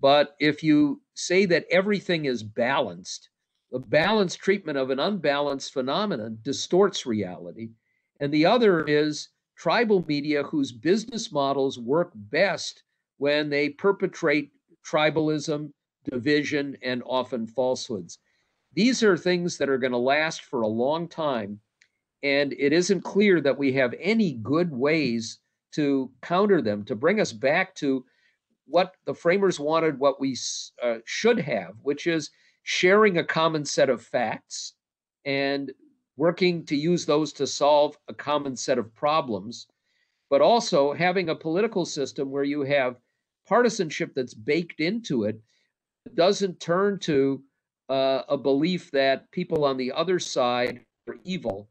But 0.00 0.36
if 0.38 0.62
you 0.62 1.02
say 1.14 1.46
that 1.46 1.66
everything 1.70 2.26
is 2.26 2.42
balanced, 2.42 3.30
the 3.70 3.80
balanced 3.80 4.38
treatment 4.38 4.78
of 4.78 4.90
an 4.90 5.00
unbalanced 5.00 5.72
phenomenon 5.72 6.38
distorts 6.42 7.04
reality. 7.04 7.70
And 8.20 8.32
the 8.32 8.46
other 8.46 8.84
is 8.84 9.28
tribal 9.58 10.04
media 10.06 10.42
whose 10.44 10.70
business 10.72 11.32
models 11.32 11.78
work 11.78 12.12
best 12.14 12.84
when 13.18 13.50
they 13.50 13.68
perpetrate 13.68 14.52
tribalism, 14.86 15.70
division, 16.08 16.76
and 16.82 17.02
often 17.04 17.46
falsehoods. 17.46 18.18
These 18.74 19.02
are 19.02 19.16
things 19.16 19.58
that 19.58 19.68
are 19.68 19.78
going 19.78 19.92
to 19.92 19.98
last 19.98 20.42
for 20.42 20.62
a 20.62 20.68
long 20.68 21.08
time. 21.08 21.60
And 22.22 22.52
it 22.58 22.72
isn't 22.72 23.02
clear 23.02 23.40
that 23.40 23.58
we 23.58 23.72
have 23.72 23.94
any 24.00 24.34
good 24.34 24.70
ways 24.70 25.38
to 25.72 26.10
counter 26.22 26.62
them, 26.62 26.84
to 26.84 26.94
bring 26.94 27.20
us 27.20 27.32
back 27.32 27.74
to 27.76 28.04
what 28.66 28.94
the 29.06 29.14
framers 29.14 29.58
wanted, 29.58 29.98
what 29.98 30.20
we 30.20 30.36
uh, 30.82 30.98
should 31.04 31.38
have, 31.40 31.74
which 31.82 32.06
is 32.06 32.30
sharing 32.62 33.18
a 33.18 33.24
common 33.24 33.64
set 33.64 33.88
of 33.88 34.02
facts 34.02 34.74
and 35.24 35.72
working 36.18 36.66
to 36.66 36.76
use 36.76 37.06
those 37.06 37.32
to 37.32 37.46
solve 37.46 37.96
a 38.08 38.12
common 38.12 38.56
set 38.56 38.76
of 38.76 38.92
problems, 38.94 39.68
but 40.28 40.40
also 40.40 40.92
having 40.92 41.28
a 41.28 41.34
political 41.34 41.86
system 41.86 42.28
where 42.28 42.42
you 42.42 42.62
have 42.62 42.96
partisanship 43.46 44.12
that's 44.14 44.34
baked 44.34 44.80
into 44.80 45.24
it 45.24 45.40
doesn't 46.14 46.58
turn 46.58 46.98
to 46.98 47.40
uh, 47.88 48.22
a 48.28 48.36
belief 48.36 48.90
that 48.90 49.30
people 49.30 49.64
on 49.64 49.76
the 49.76 49.92
other 49.92 50.18
side 50.18 50.80
are 51.06 51.16
evil 51.24 51.68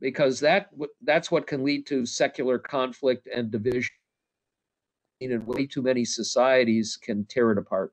because 0.00 0.38
that 0.40 0.70
that's 1.02 1.30
what 1.30 1.46
can 1.46 1.64
lead 1.64 1.84
to 1.84 2.06
secular 2.06 2.58
conflict 2.58 3.28
and 3.34 3.50
division 3.50 3.90
and 5.20 5.46
way 5.46 5.66
too 5.66 5.82
many 5.82 6.04
societies 6.04 6.96
can 6.96 7.24
tear 7.24 7.50
it 7.50 7.58
apart 7.58 7.92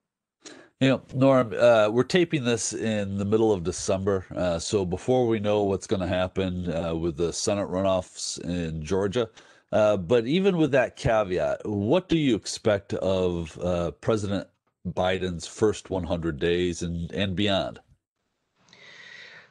you 0.82 0.90
know, 0.90 1.02
Norm, 1.14 1.54
uh, 1.58 1.90
we're 1.90 2.04
taping 2.04 2.44
this 2.44 2.74
in 2.74 3.18
the 3.18 3.26
middle 3.26 3.52
of 3.52 3.64
December. 3.64 4.26
Uh, 4.36 4.60
so 4.60 4.86
before 4.86 5.26
we 5.26 5.40
know 5.40 5.64
what's 5.64 5.88
going 5.88 6.02
to 6.02 6.08
happen 6.08 6.72
uh, 6.72 6.94
with 6.94 7.16
the 7.16 7.32
Senate 7.32 7.70
runoffs 7.70 8.40
in 8.42 8.84
Georgia, 8.84 9.30
uh, 9.72 9.96
but 9.96 10.28
even 10.28 10.58
with 10.58 10.72
that 10.72 10.98
caveat, 10.98 11.62
what 11.66 12.10
do 12.10 12.18
you 12.18 12.36
expect 12.36 12.94
of 12.96 13.58
uh, 13.60 13.92
President 13.92 14.48
Biden's 14.86 15.48
first 15.48 15.90
100 15.90 16.40
days 16.40 16.82
and, 16.82 17.10
and 17.12 17.36
beyond? 17.36 17.80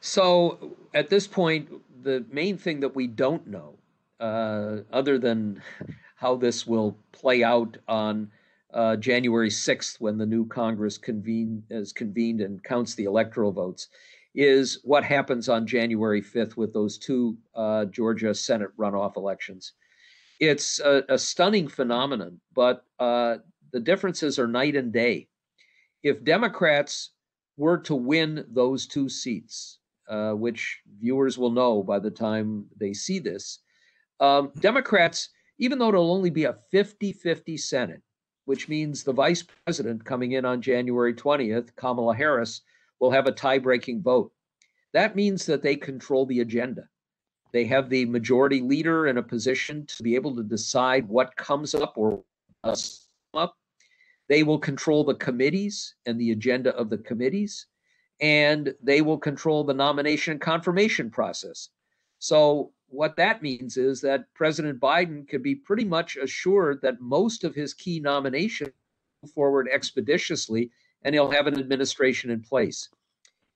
So 0.00 0.76
at 0.92 1.08
this 1.08 1.26
point, 1.26 1.70
the 2.02 2.24
main 2.30 2.58
thing 2.58 2.80
that 2.80 2.94
we 2.94 3.06
don't 3.06 3.46
know, 3.46 3.74
uh, 4.20 4.80
other 4.92 5.18
than 5.18 5.62
how 6.16 6.36
this 6.36 6.66
will 6.66 6.98
play 7.12 7.42
out 7.42 7.78
on 7.88 8.30
uh, 8.74 8.96
January 8.96 9.48
6th, 9.48 10.00
when 10.00 10.18
the 10.18 10.26
new 10.26 10.46
Congress 10.46 10.98
convene, 10.98 11.62
is 11.70 11.92
convened 11.92 12.40
and 12.40 12.62
counts 12.64 12.94
the 12.94 13.04
electoral 13.04 13.52
votes, 13.52 13.88
is 14.34 14.80
what 14.82 15.04
happens 15.04 15.48
on 15.48 15.66
January 15.66 16.20
5th 16.20 16.56
with 16.56 16.72
those 16.72 16.98
two 16.98 17.38
uh, 17.54 17.84
Georgia 17.86 18.34
Senate 18.34 18.76
runoff 18.76 19.16
elections. 19.16 19.72
It's 20.40 20.80
a, 20.80 21.04
a 21.08 21.16
stunning 21.16 21.68
phenomenon, 21.68 22.40
but 22.52 22.84
uh, 22.98 23.36
the 23.72 23.78
differences 23.78 24.38
are 24.38 24.48
night 24.48 24.74
and 24.74 24.92
day. 24.92 25.28
If 26.02 26.24
Democrats 26.24 27.10
were 27.56 27.78
to 27.78 27.94
win 27.94 28.44
those 28.50 28.86
two 28.86 29.08
seats, 29.08 29.78
uh, 30.08 30.32
which 30.32 30.80
viewers 31.00 31.38
will 31.38 31.50
know 31.50 31.82
by 31.82 32.00
the 32.00 32.10
time 32.10 32.66
they 32.76 32.92
see 32.92 33.20
this, 33.20 33.60
um, 34.18 34.50
Democrats, 34.58 35.30
even 35.58 35.78
though 35.78 35.88
it'll 35.88 36.12
only 36.12 36.30
be 36.30 36.44
a 36.44 36.58
50 36.72 37.12
50 37.12 37.56
Senate, 37.56 38.02
which 38.44 38.68
means 38.68 39.02
the 39.02 39.12
vice 39.12 39.42
president 39.42 40.04
coming 40.04 40.32
in 40.32 40.44
on 40.44 40.60
January 40.60 41.14
20th, 41.14 41.74
Kamala 41.76 42.14
Harris, 42.14 42.62
will 43.00 43.10
have 43.10 43.26
a 43.26 43.32
tie 43.32 43.58
breaking 43.58 44.02
vote. 44.02 44.32
That 44.92 45.16
means 45.16 45.46
that 45.46 45.62
they 45.62 45.76
control 45.76 46.26
the 46.26 46.40
agenda. 46.40 46.88
They 47.52 47.64
have 47.66 47.88
the 47.88 48.04
majority 48.06 48.60
leader 48.60 49.06
in 49.06 49.18
a 49.18 49.22
position 49.22 49.86
to 49.86 50.02
be 50.02 50.14
able 50.14 50.34
to 50.36 50.42
decide 50.42 51.08
what 51.08 51.36
comes 51.36 51.74
up 51.74 51.94
or 51.96 52.22
come 52.64 52.74
up. 53.34 53.56
They 54.28 54.42
will 54.42 54.58
control 54.58 55.04
the 55.04 55.14
committees 55.14 55.94
and 56.06 56.20
the 56.20 56.32
agenda 56.32 56.74
of 56.76 56.90
the 56.90 56.98
committees, 56.98 57.66
and 58.20 58.74
they 58.82 59.02
will 59.02 59.18
control 59.18 59.64
the 59.64 59.74
nomination 59.74 60.32
and 60.32 60.40
confirmation 60.40 61.10
process. 61.10 61.68
So 62.18 62.72
what 62.94 63.16
that 63.16 63.42
means 63.42 63.76
is 63.76 64.00
that 64.02 64.32
President 64.34 64.80
Biden 64.80 65.28
could 65.28 65.42
be 65.42 65.54
pretty 65.54 65.84
much 65.84 66.16
assured 66.16 66.80
that 66.82 67.00
most 67.00 67.42
of 67.42 67.54
his 67.54 67.74
key 67.74 67.98
nominations 67.98 68.70
forward 69.34 69.68
expeditiously 69.72 70.70
and 71.02 71.14
he'll 71.14 71.30
have 71.30 71.46
an 71.46 71.58
administration 71.58 72.30
in 72.30 72.40
place. 72.40 72.88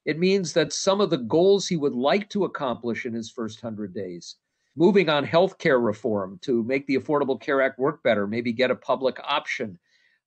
It 0.04 0.18
means 0.18 0.52
that 0.54 0.72
some 0.72 1.00
of 1.00 1.10
the 1.10 1.18
goals 1.18 1.68
he 1.68 1.76
would 1.76 1.94
like 1.94 2.28
to 2.30 2.44
accomplish 2.44 3.06
in 3.06 3.12
his 3.12 3.30
first 3.30 3.62
100 3.62 3.94
days, 3.94 4.36
moving 4.76 5.08
on 5.08 5.24
health 5.24 5.58
care 5.58 5.80
reform 5.80 6.38
to 6.42 6.62
make 6.64 6.86
the 6.86 6.96
Affordable 6.96 7.40
Care 7.40 7.62
Act 7.62 7.78
work 7.78 8.02
better, 8.02 8.26
maybe 8.26 8.52
get 8.52 8.70
a 8.70 8.76
public 8.76 9.18
option, 9.22 9.78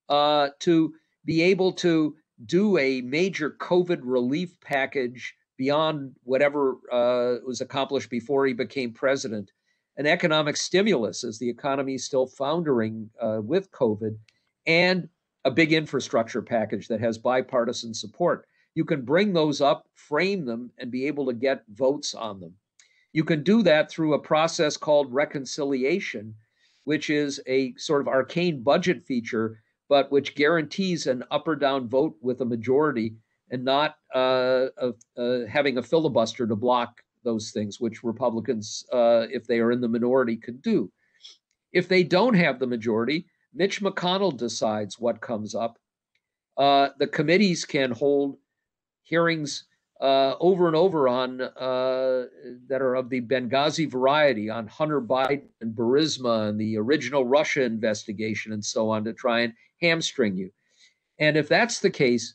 uh, 0.10 0.50
to 0.60 0.94
be 1.26 1.42
able 1.42 1.72
to 1.74 2.16
do 2.46 2.78
a 2.78 3.02
major 3.02 3.52
COVID 3.60 4.00
relief 4.04 4.60
package 4.62 5.36
beyond 5.62 6.16
whatever 6.24 6.78
uh, 6.92 7.36
was 7.46 7.62
accomplished 7.62 8.10
before 8.10 8.48
he 8.48 8.54
became 8.54 8.92
president, 8.92 9.52
an 9.96 10.08
economic 10.08 10.58
stimulus 10.58 11.24
as 11.24 11.38
the 11.38 11.48
economy 11.48 11.94
is 11.94 12.04
still 12.04 12.26
foundering 12.26 13.08
uh, 13.22 13.40
with 13.44 13.72
COVID, 13.72 14.18
and 14.66 15.08
a 15.46 15.52
big 15.52 15.72
infrastructure 15.72 16.42
package 16.42 16.88
that 16.88 17.00
has 17.00 17.20
bipartisan 17.20 17.94
support. 17.94 18.48
You 18.74 18.84
can 18.84 19.06
bring 19.06 19.34
those 19.34 19.62
up, 19.62 19.88
frame 19.94 20.46
them, 20.46 20.72
and 20.80 20.90
be 20.90 21.06
able 21.06 21.28
to 21.28 21.34
get 21.34 21.64
votes 21.70 22.16
on 22.16 22.40
them. 22.40 22.56
You 23.14 23.24
can 23.24 23.44
do 23.44 23.62
that 23.62 23.92
through 23.92 24.16
a 24.16 24.28
process 24.34 24.78
called 24.78 25.14
reconciliation, 25.14 26.34
which 26.86 27.12
is 27.12 27.40
a 27.46 27.76
sort 27.76 28.02
of 28.02 28.08
arcane 28.08 28.64
budget 28.64 29.06
feature, 29.06 29.62
but 29.88 30.12
which 30.12 30.34
guarantees 30.34 31.06
an 31.06 31.24
up 31.30 31.48
or 31.48 31.56
down 31.56 31.88
vote 31.88 32.18
with 32.20 32.42
a 32.42 32.46
majority 32.46 33.14
and 33.52 33.64
not 33.64 33.96
uh, 34.16 34.68
uh, 35.18 35.46
having 35.48 35.78
a 35.78 35.84
filibuster 35.84 36.48
to 36.48 36.56
block 36.56 37.02
those 37.24 37.52
things, 37.52 37.80
which 37.80 38.04
Republicans, 38.04 38.86
uh, 38.92 39.28
if 39.30 39.46
they 39.46 39.60
are 39.60 39.72
in 39.72 39.82
the 39.82 39.88
minority, 39.88 40.38
could 40.38 40.62
do. 40.62 40.92
If 41.74 41.88
they 41.88 42.04
don't 42.04 42.34
have 42.34 42.60
the 42.60 42.68
majority, 42.68 43.28
Mitch 43.54 43.82
McConnell 43.82 44.36
decides 44.36 44.98
what 44.98 45.22
comes 45.22 45.54
up. 45.54 45.78
Uh, 46.58 46.90
the 46.98 47.08
committees 47.08 47.66
can 47.66 47.92
hold 47.92 48.38
hearings 49.04 49.66
uh, 50.02 50.36
over 50.40 50.68
and 50.68 50.76
over 50.76 51.08
on 51.08 51.42
uh, 51.42 52.26
that 52.68 52.82
are 52.82 52.96
of 52.96 53.10
the 53.10 53.22
Benghazi 53.22 53.90
variety 53.90 54.50
on 54.50 54.68
Hunter 54.68 55.00
Biden 55.00 55.44
and 55.62 55.76
Burisma 55.76 56.50
and 56.50 56.60
the 56.60 56.78
original 56.78 57.26
Russia 57.26 57.64
investigation 57.64 58.54
and 58.54 58.66
so 58.66 58.90
on 58.90 59.04
to 59.04 59.14
try 59.14 59.42
and 59.42 59.54
hamstring 59.80 60.36
you. 60.36 60.50
And 61.20 61.38
if 61.38 61.48
that's 61.48 61.80
the 61.80 61.90
case, 61.90 62.34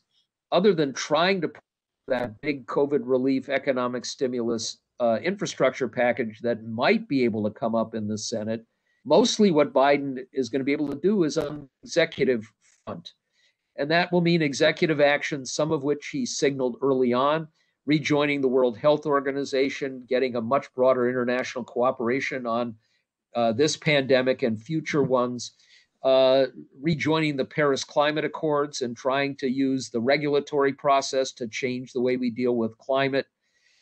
other 0.52 0.72
than 0.72 0.92
trying 0.92 1.40
to 1.40 1.48
put 1.48 1.62
that 2.08 2.40
big 2.40 2.66
COVID 2.66 3.00
relief 3.02 3.48
economic 3.48 4.04
stimulus 4.04 4.78
uh, 5.00 5.18
infrastructure 5.22 5.88
package 5.88 6.40
that 6.40 6.64
might 6.64 7.08
be 7.08 7.24
able 7.24 7.44
to 7.44 7.58
come 7.58 7.74
up 7.74 7.94
in 7.94 8.08
the 8.08 8.16
Senate, 8.16 8.64
mostly 9.04 9.50
what 9.50 9.72
Biden 9.72 10.18
is 10.32 10.48
going 10.48 10.60
to 10.60 10.64
be 10.64 10.72
able 10.72 10.88
to 10.88 11.00
do 11.00 11.24
is 11.24 11.36
on 11.36 11.68
executive 11.82 12.50
front. 12.84 13.12
And 13.76 13.90
that 13.90 14.10
will 14.10 14.22
mean 14.22 14.40
executive 14.40 15.00
action, 15.00 15.44
some 15.44 15.70
of 15.70 15.82
which 15.82 16.08
he 16.08 16.24
signaled 16.24 16.78
early 16.80 17.12
on, 17.12 17.48
rejoining 17.84 18.40
the 18.40 18.48
World 18.48 18.78
Health 18.78 19.04
Organization, 19.04 20.04
getting 20.08 20.36
a 20.36 20.40
much 20.40 20.72
broader 20.74 21.08
international 21.08 21.64
cooperation 21.64 22.46
on 22.46 22.74
uh, 23.34 23.52
this 23.52 23.76
pandemic 23.76 24.42
and 24.42 24.60
future 24.60 25.02
ones, 25.02 25.52
uh, 26.02 26.46
rejoining 26.80 27.36
the 27.36 27.44
Paris 27.44 27.84
Climate 27.84 28.24
Accords 28.24 28.82
and 28.82 28.96
trying 28.96 29.36
to 29.36 29.48
use 29.48 29.90
the 29.90 30.00
regulatory 30.00 30.72
process 30.72 31.32
to 31.32 31.48
change 31.48 31.92
the 31.92 32.00
way 32.00 32.16
we 32.16 32.30
deal 32.30 32.56
with 32.56 32.78
climate, 32.78 33.26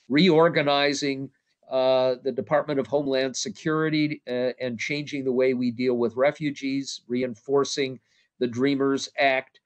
reorganizing 0.09 1.31
uh, 1.71 2.17
the 2.23 2.33
Department 2.33 2.79
of 2.79 2.87
Homeland 2.87 3.37
Security 3.37 4.23
uh, 4.29 4.53
and 4.61 4.79
changing 4.79 5.25
the 5.25 5.33
way 5.33 5.55
we 5.55 5.71
deal 5.71 5.95
with 5.95 6.17
refugees, 6.17 7.03
reinforcing 7.09 7.99
the 8.39 8.47
Dreamers 8.47 9.09
Act, 9.19 9.61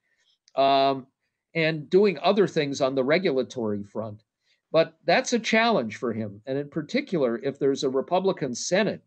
um, 0.55 1.07
and 1.55 1.89
doing 1.89 2.17
other 2.21 2.47
things 2.47 2.81
on 2.81 2.95
the 2.95 3.03
regulatory 3.03 3.83
front. 3.83 4.23
But 4.71 4.97
that's 5.05 5.33
a 5.33 5.39
challenge 5.39 5.97
for 5.97 6.13
him. 6.13 6.41
And 6.45 6.57
in 6.57 6.69
particular, 6.69 7.39
if 7.39 7.57
there's 7.57 7.83
a 7.83 7.89
Republican 7.89 8.53
Senate, 8.53 9.01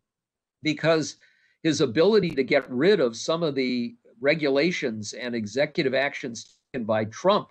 because 0.61 1.17
his 1.63 1.81
ability 1.81 2.31
to 2.31 2.43
get 2.43 2.69
rid 2.69 2.99
of 2.99 3.15
some 3.15 3.41
of 3.41 3.55
the 3.55 3.95
regulations 4.19 5.13
and 5.13 5.33
executive 5.33 5.93
actions 5.93 6.57
taken 6.71 6.85
by 6.85 7.05
Trump 7.05 7.49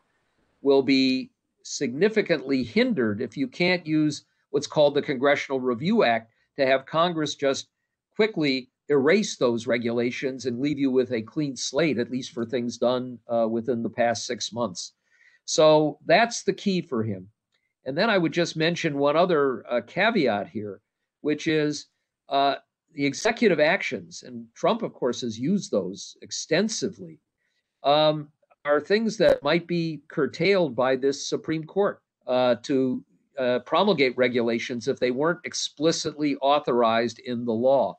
will 0.61 0.83
be 0.83 1.31
significantly 1.64 2.62
hindered 2.62 3.20
if 3.20 3.37
you 3.37 3.48
can't 3.48 3.87
use 3.87 4.25
what's 4.51 4.66
called 4.66 4.94
the 4.94 5.03
Congressional 5.03 5.61
Review 5.61 6.05
Act 6.05 6.31
to 6.57 6.66
have 6.66 6.87
Congress 6.87 7.35
just 7.35 7.68
quickly 8.14 8.68
erase 8.88 9.37
those 9.37 9.66
regulations 9.66 10.44
and 10.44 10.61
leave 10.61 10.79
you 10.79 10.90
with 10.90 11.12
a 11.12 11.22
clean 11.22 11.57
slate, 11.57 11.98
at 11.98 12.11
least 12.11 12.33
for 12.33 12.44
things 12.44 12.77
done 12.77 13.18
uh, 13.29 13.46
within 13.48 13.83
the 13.83 13.88
past 13.88 14.27
six 14.27 14.53
months. 14.53 14.92
So 15.46 15.98
that's 16.05 16.42
the 16.42 16.53
key 16.53 16.83
for 16.83 17.03
him. 17.03 17.29
And 17.85 17.96
then 17.96 18.11
I 18.11 18.18
would 18.18 18.33
just 18.33 18.57
mention 18.57 18.98
one 18.98 19.16
other 19.16 19.64
uh, 19.68 19.81
caveat 19.87 20.48
here, 20.48 20.81
which 21.22 21.46
is 21.46 21.87
uh, 22.29 22.57
the 22.94 23.07
executive 23.07 23.61
actions, 23.61 24.22
and 24.22 24.46
Trump, 24.55 24.83
of 24.83 24.92
course, 24.92 25.22
has 25.22 25.38
used 25.38 25.70
those 25.70 26.16
extensively, 26.22 27.18
um, 27.85 28.28
are 28.64 28.81
things 28.81 29.16
that 29.16 29.42
might 29.42 29.66
be 29.66 30.02
curtailed 30.09 30.76
by 30.76 30.96
this 30.96 31.28
Supreme 31.28 31.64
Court 31.64 32.00
uh, 32.26 32.57
to 32.62 33.05
uh, 33.38 33.59
promulgate 33.61 34.16
regulations 34.16 34.88
if 34.88 34.98
they 35.00 35.11
weren't 35.11 35.40
explicitly 35.44 36.37
authorized 36.37 37.18
in 37.20 37.44
the 37.44 37.52
law. 37.52 37.98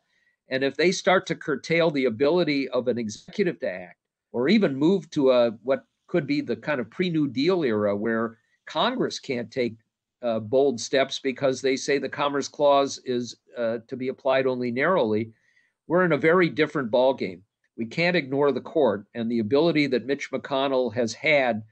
And 0.49 0.63
if 0.63 0.75
they 0.75 0.91
start 0.91 1.25
to 1.27 1.35
curtail 1.35 1.89
the 1.89 2.05
ability 2.05 2.69
of 2.69 2.87
an 2.87 2.97
executive 2.97 3.59
to 3.59 3.69
act, 3.69 3.97
or 4.31 4.49
even 4.49 4.75
move 4.75 5.09
to 5.11 5.31
a 5.31 5.51
what 5.63 5.85
could 6.07 6.27
be 6.27 6.41
the 6.41 6.55
kind 6.55 6.79
of 6.79 6.89
pre-New 6.89 7.27
Deal 7.27 7.63
era 7.63 7.95
where 7.95 8.37
Congress 8.65 9.19
can't 9.19 9.49
take 9.51 9.75
uh, 10.23 10.39
bold 10.39 10.79
steps 10.79 11.19
because 11.19 11.61
they 11.61 11.75
say 11.75 11.97
the 11.97 12.09
Commerce 12.09 12.47
Clause 12.47 12.99
is 13.05 13.35
uh, 13.57 13.79
to 13.87 13.97
be 13.97 14.07
applied 14.07 14.47
only 14.47 14.71
narrowly, 14.71 15.31
we're 15.87 16.05
in 16.05 16.13
a 16.13 16.17
very 16.17 16.49
different 16.49 16.89
ballgame. 16.89 17.41
We 17.77 17.85
can't 17.85 18.15
ignore 18.15 18.51
the 18.51 18.61
court 18.61 19.05
and 19.13 19.29
the 19.29 19.39
ability 19.39 19.87
that 19.87 20.05
Mitch 20.05 20.31
McConnell 20.31 20.93
has 20.93 21.13
had 21.13 21.63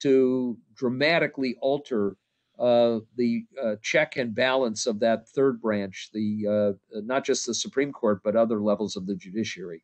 to 0.00 0.58
dramatically 0.74 1.56
alter 1.60 2.16
uh, 2.58 3.00
the 3.16 3.44
uh, 3.62 3.76
check 3.80 4.16
and 4.16 4.34
balance 4.34 4.86
of 4.86 5.00
that 5.00 5.28
third 5.28 5.60
branch, 5.62 6.10
the 6.12 6.76
uh, 6.94 7.00
not 7.02 7.24
just 7.24 7.46
the 7.46 7.54
Supreme 7.54 7.92
Court 7.92 8.20
but 8.22 8.36
other 8.36 8.60
levels 8.60 8.96
of 8.96 9.06
the 9.06 9.14
judiciary. 9.14 9.82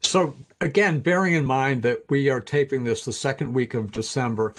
So 0.00 0.36
again, 0.60 1.00
bearing 1.00 1.34
in 1.34 1.44
mind 1.44 1.82
that 1.82 2.04
we 2.08 2.28
are 2.28 2.40
taping 2.40 2.84
this 2.84 3.04
the 3.04 3.12
second 3.12 3.52
week 3.52 3.74
of 3.74 3.92
December, 3.92 4.54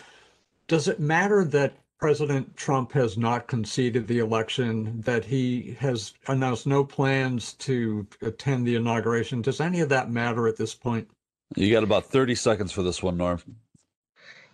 does 0.69 0.88
it 0.88 0.99
matter 0.99 1.43
that 1.43 1.73
President 1.97 2.55
Trump 2.55 2.93
has 2.93 3.17
not 3.17 3.47
conceded 3.47 4.08
the 4.08 4.19
election, 4.19 5.01
that 5.01 5.25
he 5.25 5.75
has 5.79 6.13
announced 6.27 6.65
no 6.65 6.86
plans 6.86 7.53
to 7.53 8.08
attend 8.21 8.65
the 8.65 8.75
inauguration? 8.75 9.41
Does 9.41 9.60
any 9.60 9.82
of 9.82 9.89
that 9.89 10.10
matter 10.10 10.47
at 10.47 10.55
this 10.55 10.73
point? 10.73 11.10
You 11.58 11.73
got 11.73 11.84
about 11.84 12.05
30 12.05 12.36
seconds 12.36 12.71
for 12.71 12.84
this 12.84 13.03
one, 13.03 13.17
Norm. 13.17 13.41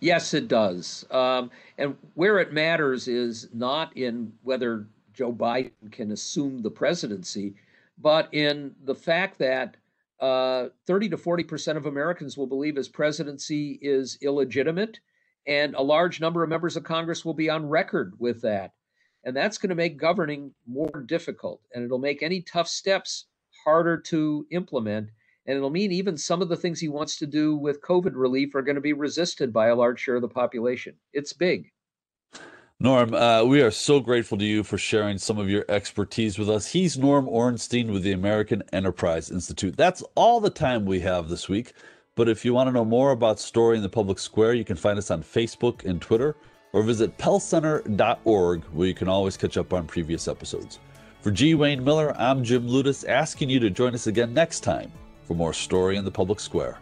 Yes, 0.00 0.34
it 0.34 0.48
does. 0.48 1.04
Um, 1.10 1.50
and 1.78 1.96
where 2.14 2.40
it 2.40 2.52
matters 2.52 3.06
is 3.06 3.48
not 3.52 3.96
in 3.96 4.32
whether 4.42 4.86
Joe 5.12 5.32
Biden 5.32 5.70
can 5.92 6.12
assume 6.12 6.62
the 6.62 6.70
presidency, 6.70 7.54
but 7.98 8.32
in 8.32 8.74
the 8.84 8.94
fact 8.94 9.38
that 9.38 9.76
uh, 10.20 10.68
30 10.86 11.10
to 11.10 11.16
40 11.18 11.44
percent 11.44 11.78
of 11.78 11.84
Americans 11.84 12.38
will 12.38 12.46
believe 12.46 12.76
his 12.76 12.88
presidency 12.88 13.78
is 13.82 14.18
illegitimate 14.22 14.98
and 15.46 15.74
a 15.74 15.82
large 15.82 16.20
number 16.20 16.42
of 16.42 16.48
members 16.48 16.76
of 16.76 16.84
Congress 16.84 17.24
will 17.24 17.34
be 17.34 17.50
on 17.50 17.68
record 17.68 18.14
with 18.18 18.42
that. 18.42 18.72
And 19.24 19.36
that's 19.36 19.58
going 19.58 19.70
to 19.70 19.76
make 19.76 19.98
governing 19.98 20.52
more 20.66 21.04
difficult. 21.06 21.60
And 21.74 21.84
it'll 21.84 21.98
make 21.98 22.22
any 22.22 22.42
tough 22.42 22.68
steps 22.68 23.26
harder 23.64 23.96
to 23.98 24.46
implement. 24.50 25.10
And 25.46 25.56
it'll 25.56 25.70
mean 25.70 25.92
even 25.92 26.16
some 26.16 26.42
of 26.42 26.48
the 26.48 26.56
things 26.56 26.80
he 26.80 26.88
wants 26.88 27.16
to 27.18 27.26
do 27.26 27.56
with 27.56 27.82
COVID 27.82 28.12
relief 28.14 28.54
are 28.54 28.62
going 28.62 28.76
to 28.76 28.80
be 28.80 28.92
resisted 28.92 29.52
by 29.52 29.68
a 29.68 29.74
large 29.74 30.00
share 30.00 30.16
of 30.16 30.22
the 30.22 30.28
population. 30.28 30.94
It's 31.12 31.32
big. 31.32 31.72
Norm, 32.78 33.14
uh, 33.14 33.42
we 33.42 33.62
are 33.62 33.70
so 33.70 34.00
grateful 34.00 34.36
to 34.36 34.44
you 34.44 34.62
for 34.62 34.76
sharing 34.76 35.16
some 35.16 35.38
of 35.38 35.48
your 35.48 35.64
expertise 35.68 36.38
with 36.38 36.50
us. 36.50 36.66
He's 36.66 36.98
Norm 36.98 37.26
Ornstein 37.26 37.90
with 37.90 38.02
the 38.02 38.12
American 38.12 38.62
Enterprise 38.70 39.30
Institute. 39.30 39.76
That's 39.76 40.04
all 40.14 40.40
the 40.40 40.50
time 40.50 40.84
we 40.84 41.00
have 41.00 41.28
this 41.28 41.48
week. 41.48 41.72
But 42.16 42.30
if 42.30 42.46
you 42.46 42.54
want 42.54 42.68
to 42.68 42.72
know 42.72 42.84
more 42.84 43.10
about 43.10 43.38
Story 43.38 43.76
in 43.76 43.82
the 43.82 43.90
Public 43.90 44.18
Square, 44.18 44.54
you 44.54 44.64
can 44.64 44.74
find 44.74 44.98
us 44.98 45.10
on 45.10 45.22
Facebook 45.22 45.84
and 45.84 46.00
Twitter, 46.00 46.34
or 46.72 46.82
visit 46.82 47.16
pellcenter.org, 47.18 48.64
where 48.64 48.88
you 48.88 48.94
can 48.94 49.06
always 49.06 49.36
catch 49.36 49.58
up 49.58 49.74
on 49.74 49.86
previous 49.86 50.26
episodes. 50.26 50.78
For 51.20 51.30
G. 51.30 51.54
Wayne 51.54 51.84
Miller, 51.84 52.16
I'm 52.18 52.42
Jim 52.42 52.66
Ludes, 52.66 53.06
asking 53.06 53.50
you 53.50 53.60
to 53.60 53.68
join 53.68 53.92
us 53.92 54.06
again 54.06 54.32
next 54.32 54.60
time 54.60 54.90
for 55.24 55.34
more 55.34 55.52
Story 55.52 55.98
in 55.98 56.06
the 56.06 56.10
Public 56.10 56.40
Square. 56.40 56.78